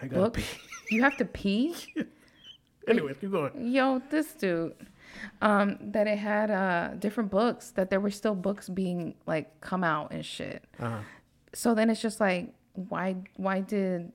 [0.00, 0.42] I got books.
[0.90, 1.74] You have to pee?
[2.88, 3.52] Anyway, keep going.
[3.70, 4.74] Yo, this dude.
[5.42, 9.84] Um, that it had uh different books, that there were still books being like come
[9.84, 10.64] out and shit.
[10.80, 10.98] Uh-huh.
[11.52, 14.10] so then it's just like why why did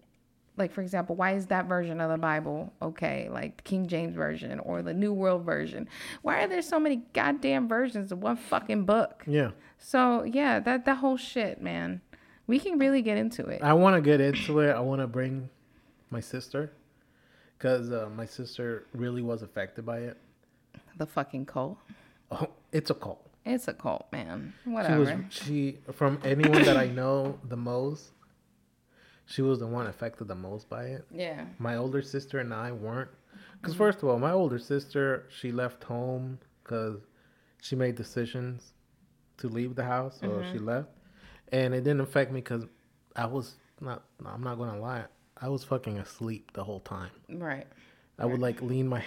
[0.58, 4.16] like for example why is that version of the bible okay like the king james
[4.16, 5.86] version or the new world version
[6.22, 9.52] why are there so many goddamn versions of one fucking book Yeah.
[9.78, 12.00] so yeah that that whole shit man
[12.48, 14.72] we can really get into it I want to get into it.
[14.72, 15.50] I want to bring
[16.10, 16.72] my sister
[17.58, 20.18] because uh, my sister really was affected by it.
[20.98, 21.78] the fucking cult
[22.32, 23.22] Oh, it's a cult.
[23.46, 24.54] It's a cult, man.
[24.64, 25.26] She was Whatever.
[25.30, 28.10] she from anyone that I know the most.
[29.28, 31.06] She was the one affected the most by it.
[31.12, 31.46] yeah.
[31.60, 33.10] My older sister and I weren't.
[33.62, 37.00] Because first of all, my older sister she left home because
[37.62, 38.74] she made decisions
[39.38, 40.66] to leave the house, so she Mm-hmm.
[40.66, 40.90] left,
[41.52, 42.66] and it didn't affect me because
[43.16, 44.04] I was not.
[44.26, 45.06] I'm not gonna lie.
[45.42, 47.12] I was fucking asleep the whole time.
[47.30, 47.68] Right.
[48.18, 49.04] I would like lean my.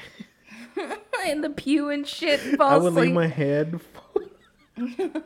[1.26, 2.40] In the pew and shit.
[2.56, 3.04] Fall I would asleep.
[3.06, 3.80] lean my head.
[4.76, 5.22] and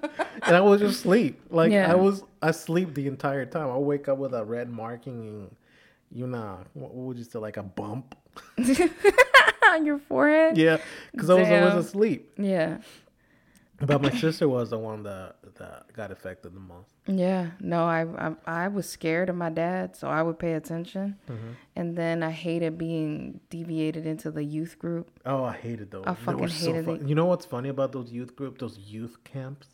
[0.56, 1.40] I was just asleep.
[1.50, 1.90] Like Yeah.
[1.90, 3.68] I was asleep the entire time.
[3.70, 5.56] I wake up with a red marking and
[6.10, 8.14] you know what would you say like a bump?
[9.72, 10.56] on your forehead.
[10.56, 10.78] Yeah,
[11.10, 12.32] because I was always asleep.
[12.38, 12.78] Yeah.
[13.86, 16.90] But my sister was the one that that got affected the most.
[17.06, 21.16] Yeah, no, I, I I was scared of my dad, so I would pay attention,
[21.28, 21.52] Mm-hmm.
[21.76, 25.10] and then I hated being deviated into the youth group.
[25.26, 26.04] Oh, I hated those.
[26.06, 27.02] I fucking so hated fu- it.
[27.08, 29.66] You know what's funny about those youth group, those youth camps?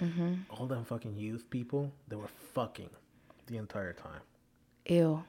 [0.00, 0.34] Mm-hmm.
[0.50, 2.90] All them fucking youth people, they were fucking
[3.46, 4.22] the entire time.
[4.86, 5.22] Ew.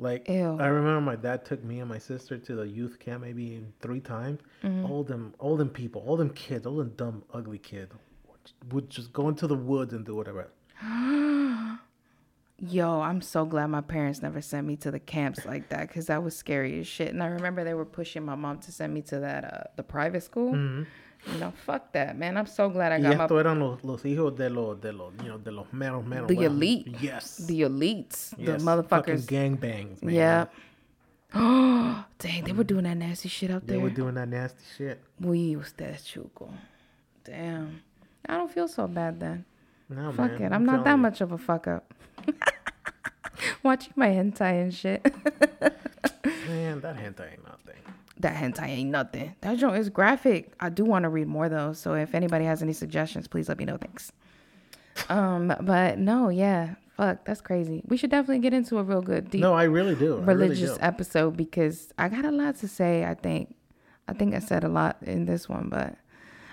[0.00, 0.56] Like Ew.
[0.60, 4.00] I remember my dad took me and my sister to the youth camp maybe three
[4.00, 4.40] times.
[4.62, 4.86] Mm-hmm.
[4.86, 7.92] All them, all them people, all them kids, all them dumb, ugly kids
[8.70, 10.48] would just go into the woods and do whatever.
[12.60, 16.06] Yo, I'm so glad my parents never sent me to the camps like that because
[16.06, 17.08] that was scary as shit.
[17.08, 19.84] And I remember they were pushing my mom to send me to that uh the
[19.84, 20.54] private school.
[21.26, 22.36] You know, fuck that, man.
[22.36, 23.06] I'm so glad I Mm-hmm.
[23.06, 25.50] Y got my esto eran los, los hijos de los, de los, you know, de
[25.50, 26.28] los meros, meros.
[26.28, 26.96] the elite.
[27.00, 27.36] Yes.
[27.46, 28.62] the elites, the yes.
[28.62, 28.88] motherfuckers.
[28.88, 30.14] Fucking gangbangs, man.
[30.14, 30.46] Yeah.
[31.34, 33.76] Oh, dang, they were doing that nasty shit out They there.
[33.76, 35.02] They were doing that nasty shit.
[35.20, 36.50] We usted chuco.
[37.24, 37.82] Damn.
[38.26, 39.44] I don't feel so bad then.
[39.90, 40.54] No, Fuck man, it.
[40.54, 40.96] I'm, not that you.
[40.98, 41.92] much of a fuck up.
[43.62, 45.02] Watching my hentai and shit.
[46.46, 47.82] Man, that hentai ain't nothing.
[48.20, 49.34] That hentai ain't nothing.
[49.42, 50.52] That joint is graphic.
[50.60, 51.72] I do want to read more though.
[51.72, 53.76] So if anybody has any suggestions, please let me know.
[53.76, 54.12] Thanks.
[55.08, 56.74] Um, but no, yeah.
[56.96, 57.82] Fuck, that's crazy.
[57.86, 60.16] We should definitely get into a real good deep No, I really do.
[60.16, 60.78] I really religious do.
[60.80, 63.04] episode because I got a lot to say.
[63.04, 63.54] I think,
[64.08, 65.94] I think I said a lot in this one, but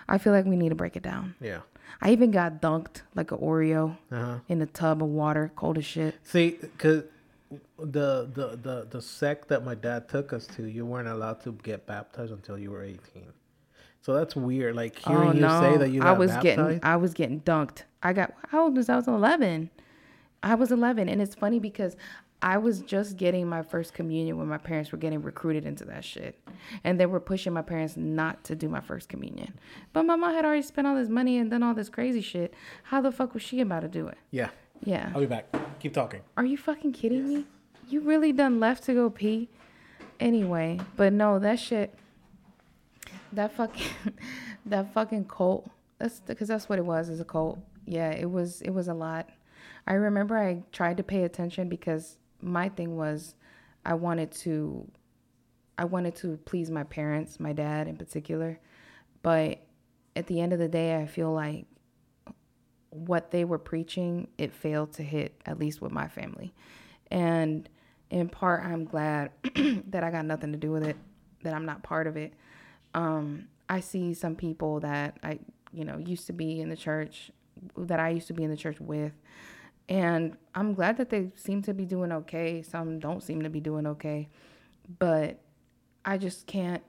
[0.08, 1.34] I feel like we need to break it down.
[1.42, 1.62] Yeah.
[2.00, 4.40] I even got dunked like an Oreo Uh-huh.
[4.48, 6.14] in a tub of water, cold as shit.
[6.24, 7.06] See, because
[7.78, 11.52] the, the the the sect that my dad took us to, you weren't allowed to
[11.64, 13.32] get baptized until you were eighteen.
[14.02, 14.76] So that's weird.
[14.76, 16.58] Like oh, hearing you say that you Oh, I was baptized.
[16.58, 17.84] getting, I was getting dunked.
[18.04, 18.94] I got how old was I?
[18.94, 19.70] I was eleven.
[20.44, 21.96] I was eleven, and it's funny because
[22.42, 26.04] I was just getting my first communion when my parents were getting recruited into that
[26.04, 26.40] shit,
[26.84, 29.58] and they were pushing my parents not to do my first communion.
[29.94, 32.54] But my mom had already spent all this money and done all this crazy shit.
[32.84, 34.18] How the fuck was she about to do it?
[34.32, 34.50] yeah.
[34.84, 35.12] Yeah.
[35.14, 35.46] I'll be back.
[35.80, 36.22] Keep talking.
[36.38, 37.46] Are you fucking kidding me?
[37.90, 39.50] You really done left to go pee?
[40.20, 41.94] Anyway, but no, that shit.
[43.34, 43.92] That fucking,
[44.66, 45.70] that fucking cult.
[45.98, 47.10] That's because that's what it was.
[47.10, 47.60] Is a cult.
[47.86, 48.62] Yeah, it was.
[48.62, 49.30] It was a lot.
[49.88, 53.36] I remember I tried to pay attention because my thing was,
[53.86, 54.90] I wanted to,
[55.78, 58.60] I wanted to please my parents, my dad in particular,
[59.22, 59.60] but
[60.16, 61.66] at the end of the day, I feel like
[62.96, 66.54] what they were preaching, it failed to hit, at least with my family.
[67.12, 67.68] And
[68.10, 69.32] in part, I'm glad
[69.88, 70.96] that I got nothing to do with it,
[71.44, 72.34] that I'm not part of it.
[72.94, 75.40] Um, I see some people that I,
[75.74, 77.32] you know, used to be in the church,
[77.78, 79.14] that I used to be in the church with.
[79.88, 82.62] And I'm glad that they seem to be doing okay.
[82.62, 84.30] Some don't seem to be doing okay.
[85.00, 85.40] But
[86.04, 86.84] I just can't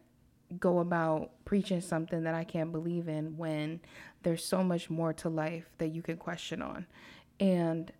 [0.60, 3.80] go about preaching something that I can't believe in when
[4.22, 6.86] there's so much more to life that you can question on.
[7.40, 7.92] And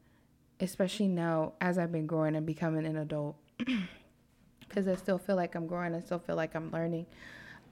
[0.61, 3.37] especially now as I've been growing and becoming an adult,
[4.69, 7.07] because I still feel like I'm growing, I still feel like I'm learning.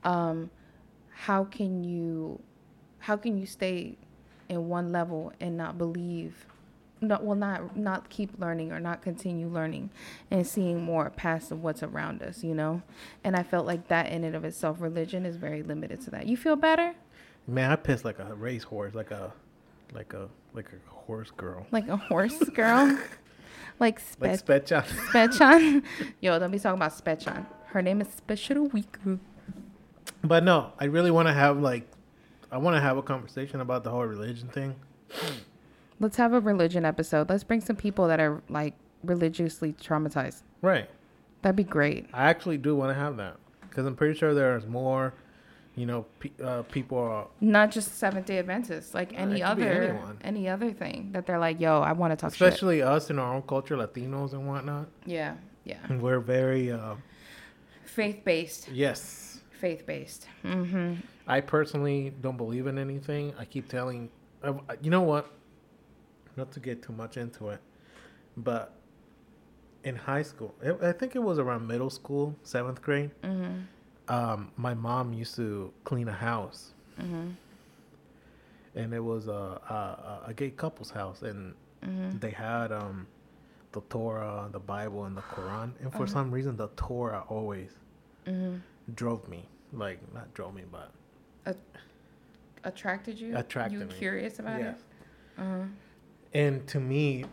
[0.02, 0.50] Um,
[1.10, 2.40] how can you,
[2.98, 3.96] how can you stay
[4.48, 6.46] in one level and not believe?
[7.04, 9.90] Not well, not not keep learning or not continue learning,
[10.30, 12.82] and seeing more past of what's around us, you know.
[13.22, 16.26] And I felt like that in and of itself, religion is very limited to that.
[16.26, 16.94] You feel better,
[17.46, 19.32] Man, I pissed like a racehorse, like a,
[19.92, 21.66] like a, like a horse girl.
[21.70, 22.86] like a horse girl,
[23.78, 24.84] like Like Spe- Specha.
[24.86, 25.82] Spechan.
[26.20, 27.44] Yo, don't be talking about Spechan.
[27.66, 28.96] Her name is Special Week.
[30.22, 31.86] But no, I really want to have like,
[32.50, 34.74] I want to have a conversation about the whole religion thing.
[36.04, 37.30] Let's have a religion episode.
[37.30, 38.74] Let's bring some people that are like
[39.04, 40.42] religiously traumatized.
[40.60, 40.86] Right.
[41.40, 42.08] That'd be great.
[42.12, 45.14] I actually do want to have that because I'm pretty sure there's more,
[45.76, 49.98] you know, pe- uh, people are Not just Seventh Day Adventists, like any it other
[50.22, 52.48] any other thing that they're like, yo, I want to talk shit.
[52.48, 54.88] especially us in our own culture, Latinos and whatnot.
[55.06, 55.78] Yeah, yeah.
[55.88, 56.96] And we're very, uh,
[57.86, 58.68] Faith based.
[58.70, 60.26] yes, faith based.
[60.44, 60.96] Mm-hmm.
[61.26, 63.32] I personally don't believe in anything.
[63.38, 64.10] I keep telling,
[64.42, 64.52] uh,
[64.82, 65.30] you know what?
[66.36, 67.60] Not to get too much into it,
[68.36, 68.72] but
[69.84, 73.10] in high school, I I think it was around middle school, seventh grade.
[73.22, 73.60] Mm-hmm.
[74.08, 77.30] Um, my mom used to clean a house, mm-hmm.
[78.74, 82.18] and it was a, a a gay couple's house, and mm-hmm.
[82.18, 83.06] they had um
[83.72, 86.06] the Torah, the Bible, and the Quran, and for uh-huh.
[86.06, 87.70] some reason the Torah always
[88.94, 90.90] drove me, like not drove me, but
[92.64, 93.36] Attracted you?
[93.36, 93.94] Attracted You me.
[93.94, 94.78] curious about Yes.
[95.38, 95.44] it?
[96.34, 97.24] And to me,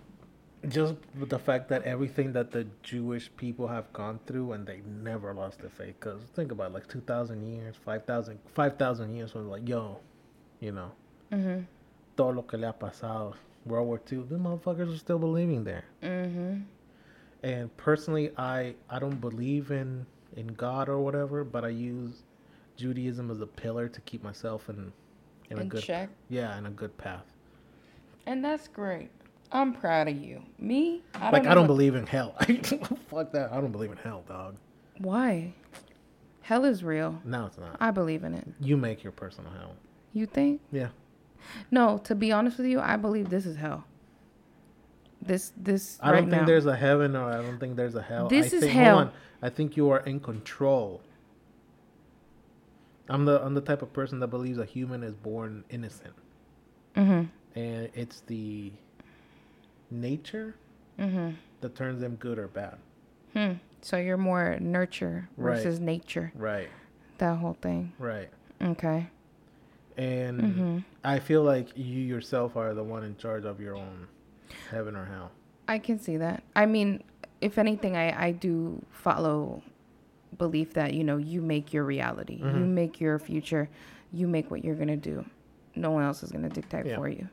[0.69, 5.33] just the fact that everything that the Jewish people have gone through and they never
[5.33, 5.95] lost their faith.
[5.99, 9.99] Because think about it, like 2,000 years, 5,000 5,000 years was like, yo,
[10.59, 10.91] you know,
[11.31, 11.61] Mm-hmm.
[12.17, 13.35] todo lo que le ha pasado.
[13.65, 15.85] World War II, the motherfuckers are still believing there.
[16.03, 16.61] Mm-hmm.
[17.43, 22.23] And personally, I, I don't believe in, in God or whatever, but I use
[22.75, 24.91] Judaism as a pillar to keep myself in,
[25.49, 26.09] in a good check.
[26.29, 27.25] Yeah, in a good path.
[28.25, 29.09] And that's great.
[29.51, 30.41] I'm proud of you.
[30.59, 31.01] Me?
[31.15, 32.35] I like I don't what- believe in hell.
[33.09, 33.49] Fuck that.
[33.51, 34.55] I don't believe in hell, dog.
[34.99, 35.53] Why?
[36.41, 37.19] Hell is real.
[37.25, 37.75] No, it's not.
[37.79, 38.47] I believe in it.
[38.59, 39.73] You make your personal hell.
[40.13, 40.61] You think?
[40.71, 40.89] Yeah.
[41.69, 43.83] No, to be honest with you, I believe this is hell.
[45.21, 46.47] This this I right don't think now.
[46.47, 48.27] there's a heaven or I don't think there's a hell.
[48.27, 48.97] This I is think, hell.
[48.97, 49.11] On.
[49.41, 51.01] I think you are in control.
[53.09, 56.13] I'm the I'm the type of person that believes a human is born innocent,
[56.95, 57.27] Mhm.
[57.55, 58.71] And it's the
[59.89, 60.55] nature
[60.99, 61.35] Mhm.
[61.61, 62.77] that turns them good or bad.
[63.33, 63.53] Hmm.
[63.81, 65.55] So you're more nurture Right.
[65.57, 66.31] versus nature.
[66.35, 66.69] Right.
[67.17, 67.93] That whole thing.
[67.99, 68.29] Right.
[68.61, 69.07] Okay.
[69.97, 70.77] And Mm-hmm.
[71.03, 74.07] I feel like you yourself are the one in charge of your own
[74.69, 75.31] heaven or hell.
[75.67, 76.43] I can see that.
[76.55, 77.03] I mean,
[77.41, 79.61] if anything, I, I do follow
[80.37, 82.35] belief that, you know, you make your reality.
[82.35, 82.73] You Mm-hmm.
[82.75, 83.69] make your future.
[84.13, 85.25] You make what you're going to do.
[85.75, 86.95] No one else is going to dictate Yeah.
[86.97, 87.27] for you.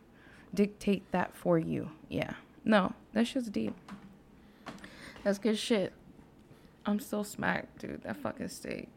[0.54, 1.90] Dictate that for you.
[2.08, 2.34] Yeah.
[2.64, 3.74] No, that's just deep.
[5.24, 5.92] That's good shit.
[6.86, 8.02] I'm still smacked, dude.
[8.02, 8.88] That fucking steak.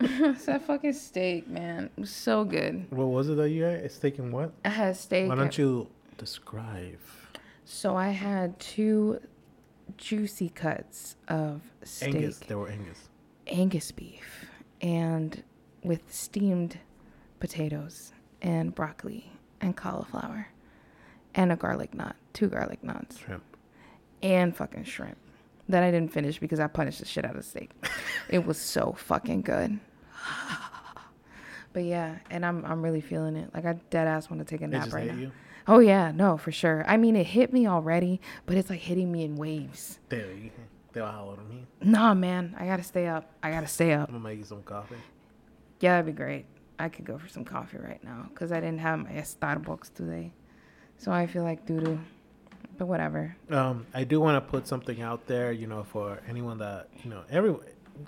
[0.00, 1.90] It's that fucking steak, man.
[1.96, 2.86] It was so good.
[2.90, 3.80] What was it that you had?
[3.80, 4.52] It's taking what?
[4.64, 5.28] I had steak.
[5.28, 5.88] Why don't you
[6.18, 6.98] describe?
[7.64, 9.20] So I had two
[9.96, 12.38] juicy cuts of steak, Angus.
[12.40, 13.08] They were Angus.
[13.46, 14.46] Angus beef,
[14.80, 15.42] and
[15.82, 16.78] with steamed
[17.40, 19.31] potatoes and broccoli
[19.62, 20.48] and cauliflower
[21.34, 23.42] and a garlic knot, two garlic knots, Shrimp.
[24.22, 25.16] and fucking shrimp
[25.68, 27.70] that I didn't finish because I punished the shit out of steak.
[28.28, 29.78] it was so fucking good.
[31.72, 33.48] But yeah, and I'm I'm really feeling it.
[33.54, 35.20] Like I dead ass want to take a nap right hit now.
[35.20, 35.32] you.
[35.66, 36.84] Oh yeah, no, for sure.
[36.86, 39.98] I mean, it hit me already, but it's like hitting me in waves.
[40.10, 40.50] Te
[40.92, 41.64] vas a dormir.
[41.80, 43.30] Nah, man, I gotta stay up.
[43.42, 44.08] I gotta stay up.
[44.10, 44.96] I'm gonna make you some coffee.
[45.80, 46.44] Yeah, that'd be great.
[46.78, 50.32] I could go for some coffee right now because I didn't have my Starbucks today,
[50.98, 52.00] so I feel like doo doo.
[52.78, 53.36] But whatever.
[53.50, 57.10] Um, I do want to put something out there, you know, for anyone that you
[57.10, 57.64] know, everyone,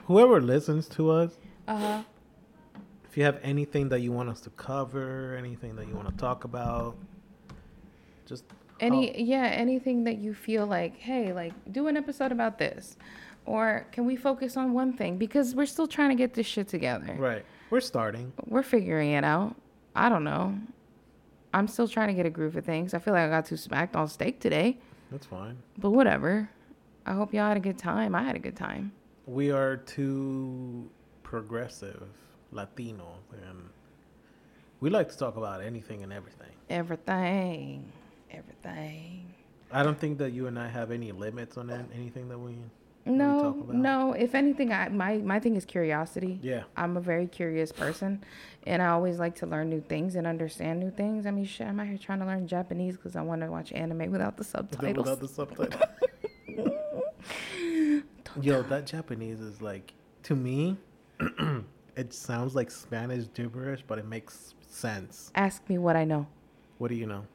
[0.07, 1.33] whoever listens to us.
[1.69, 2.03] Uh huh.
[3.09, 6.17] If you have anything that you want us to cover, anything that you want to
[6.17, 6.97] talk about,
[8.27, 8.45] just
[8.81, 12.97] Any yeah, anything that you feel like, hey, like do an episode about this,
[13.47, 16.67] or can we focus on one thing because we're still trying to get this shit
[16.69, 17.15] together.
[17.19, 17.45] right.
[17.75, 18.33] We're starting.
[18.47, 19.57] We're figuring it out.
[19.97, 20.57] I don't know.
[21.53, 22.95] I'm still trying to get a groove of things.
[22.95, 24.79] I feel like I got too smacked on steak today,
[25.11, 25.59] That's fine.
[25.79, 26.49] but whatever.
[27.05, 28.14] I hope y'all had a good time.
[28.14, 28.93] I had a good time.
[29.27, 30.89] We are too
[31.25, 32.05] progressive
[32.53, 33.18] Latino,
[33.49, 33.59] and
[34.79, 36.53] we like to talk about anything and everything.
[36.70, 37.91] Everything,
[38.31, 39.35] everything.
[39.72, 42.55] I don't think that you and I have any limits on that, anything that we.
[43.07, 44.12] No, no.
[44.12, 46.38] If anything, I my my thing is curiosity.
[46.42, 46.62] Yeah.
[46.76, 48.24] I'm a very curious person,
[48.66, 51.26] and I always like to learn new things and understand new things.
[51.26, 53.72] I mean, shit, I'm out here trying to learn Japanese because I want to watch
[53.72, 54.96] anime without the subtitles.
[54.96, 55.80] Without the subtitle.
[58.40, 59.92] Yo, that Japanese is like
[60.24, 60.76] to me.
[61.96, 65.30] it sounds like Spanish gibberish, but it makes sense.
[65.34, 66.26] Ask me what I know,
[66.78, 67.26] What do you know?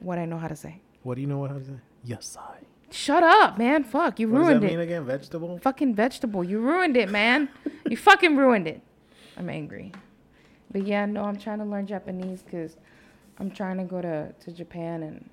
[0.00, 0.80] what I know how to say.
[1.02, 1.80] What do you know what I was saying?
[2.04, 2.58] Yes, I.
[2.90, 3.84] Shut up, man.
[3.84, 4.70] Fuck, you What does ruined that it.
[4.70, 5.04] mean again?
[5.04, 5.58] Vegetable?
[5.58, 6.44] Fucking vegetable.
[6.44, 7.48] You ruined it, man.
[7.88, 8.80] you fucking ruined it.
[9.36, 9.92] I'm angry.
[10.70, 12.76] But yeah, no, I'm trying to learn Japanese because
[13.38, 15.28] I'm trying to go to, to Japan and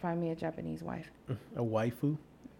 [0.00, 1.10] find me a Japanese wife.
[1.56, 2.16] A waifu?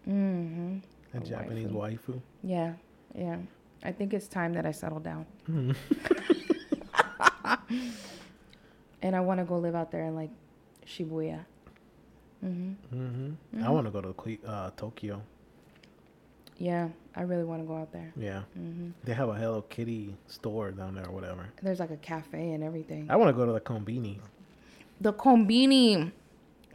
[0.09, 0.79] Mm-hmm.
[1.15, 2.21] A, A Japanese waifu?
[2.43, 2.75] Yeah,
[3.15, 3.37] yeah.
[3.85, 5.25] I think it's time that I settle down.
[9.03, 10.31] and I want to go live out there in like
[10.87, 11.45] Shibuya.
[12.45, 12.97] Mm-hmm.
[12.97, 13.65] Mm-hmm.
[13.65, 15.23] I want to go to uh, Tokyo.
[16.59, 18.13] Yeah, I really want to go out there.
[18.17, 18.43] Yeah.
[18.59, 18.91] Mm-hmm.
[19.05, 21.49] They have a Hello Kitty store down there or whatever.
[21.63, 23.09] There's like a cafe and everything.
[23.09, 24.19] I want to go to the Combini.
[25.01, 26.11] The Combini.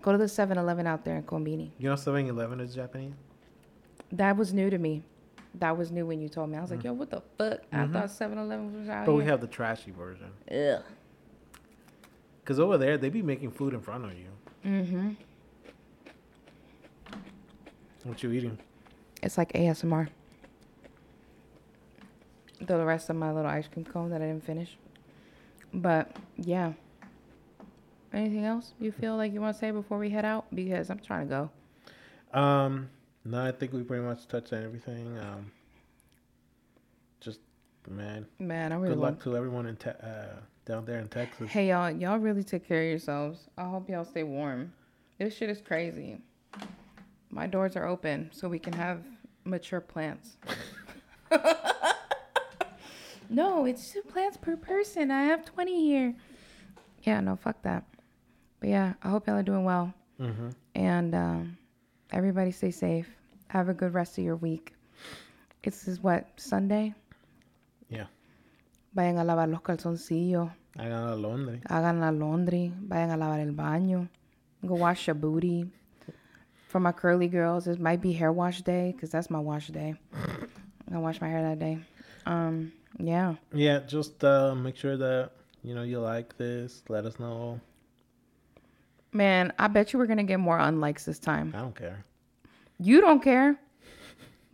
[0.02, 1.72] Go to the 7-Eleven out there in Combini.
[1.80, 3.14] You know 7-Eleven is Japanese?
[4.12, 5.02] That was new to me.
[5.56, 6.58] That was new when you told me.
[6.58, 7.60] I was like, yo, what the fuck?
[7.72, 9.06] I thought 7-Eleven was out Mm-hmm.
[9.06, 10.28] But we have the trashy version.
[10.52, 10.84] Ugh.
[12.42, 14.28] Because over there, they be making food in front of you.
[14.66, 15.12] Mm-hmm.
[18.04, 18.58] What you eating?
[19.22, 20.10] It's like ASMR.
[22.62, 24.78] The rest of my little ice cream cone that I didn't finish.
[25.74, 26.74] But yeah.
[28.14, 30.46] Anything else you feel like you want to say before we head out?
[30.54, 31.50] Because I'm trying to
[32.34, 32.40] go.
[32.40, 32.90] Um,
[33.26, 35.18] no, I think we pretty much touched on everything.
[35.18, 35.52] Um,
[37.22, 37.40] just,
[37.90, 40.36] man, Man, I really good luck to everyone in te- uh,
[40.66, 41.50] down there in Texas.
[41.50, 43.48] Hey y'all, y'all really take care of yourselves.
[43.58, 44.74] I hope y'all stay warm.
[45.18, 46.20] This shit is crazy.
[47.34, 49.00] My doors are open so we can have
[49.44, 50.38] mature plants.
[53.30, 55.10] no, it's two plants per person.
[55.10, 56.16] I have 20 here.
[57.02, 57.86] Yeah, no, fuck that.
[58.60, 59.92] But yeah, I hope y'all are doing well.
[60.22, 60.50] Mm-hmm.
[60.76, 61.58] And um,
[62.12, 63.10] everybody stay safe.
[63.48, 64.76] Have a good rest of your week.
[65.64, 66.94] This is what, Sunday?
[67.90, 68.06] Yeah.
[68.96, 70.52] Vayan a lavar los calzoncillos.
[70.78, 71.62] I got a laundry.
[71.68, 72.72] Hagan la laundry.
[72.88, 74.08] Vayan a lavar el baño.
[74.66, 75.66] Go wash your booty.
[76.74, 79.94] For my curly girls, it might be hair wash day because that's my wash day.
[80.92, 81.78] I'm wash my hair that day.
[82.26, 83.36] Um, yeah.
[83.54, 86.82] Yeah, just uh, make sure that you know you like this.
[86.90, 87.62] Let us know.
[89.12, 91.54] Man, I bet you we're gonna get more unlikes this time.
[91.56, 92.04] I don't care.
[92.80, 93.56] You don't care,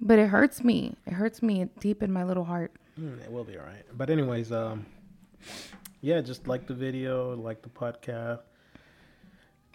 [0.01, 0.97] but it hurts me.
[1.07, 2.73] It hurts me deep in my little heart.
[2.99, 3.85] Mm, it will be all right.
[3.97, 4.85] But anyways, um,
[6.01, 8.41] yeah, just like the video, like the podcast.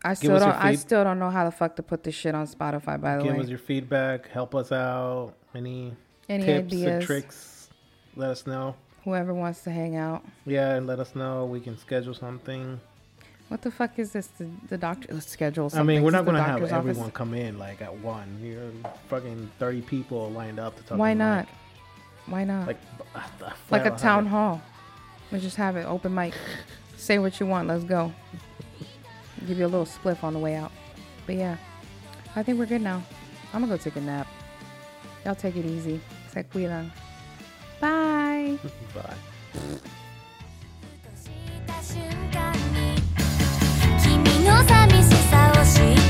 [0.04, 0.52] I still don't.
[0.52, 3.00] I still don't know how the fuck to put this shit on Spotify.
[3.00, 4.28] By the Give way, give us your feedback.
[4.28, 5.32] Help us out.
[5.54, 5.94] Any,
[6.28, 6.82] any tips ideas?
[6.82, 7.68] and tricks?
[8.14, 8.76] Let us know.
[9.04, 10.22] Whoever wants to hang out.
[10.44, 11.46] Yeah, and let us know.
[11.46, 12.80] We can schedule something.
[13.48, 14.26] What the fuck is this?
[14.26, 15.70] The, the doctor schedule.
[15.70, 15.80] Something.
[15.80, 16.88] I mean, we're not gonna have doctor's office?
[16.90, 18.38] everyone come in like at one.
[18.42, 20.98] You're fucking thirty people lined up to talk.
[20.98, 21.46] Why not?
[21.46, 21.54] mic.
[22.26, 22.66] Why not?
[22.66, 22.80] Like,
[23.70, 24.62] like a town have hall.
[25.32, 26.34] We just have it open mic.
[26.96, 27.68] Say what you want.
[27.68, 28.12] Let's go
[29.47, 30.71] Give you a little spliff on the way out.
[31.25, 31.57] But yeah,
[32.35, 33.03] I think we're good now.
[33.53, 34.27] I'm gonna go take a nap.
[35.25, 35.99] Y'all take it easy.
[36.31, 36.91] Se cuidan.
[37.79, 38.57] Bye.
[38.63, 38.93] it.
[38.93, 39.13] Bye.
[41.15, 41.29] し
[41.65, 42.01] た瞬
[42.31, 42.95] 間に
[44.01, 46.02] 君の寂し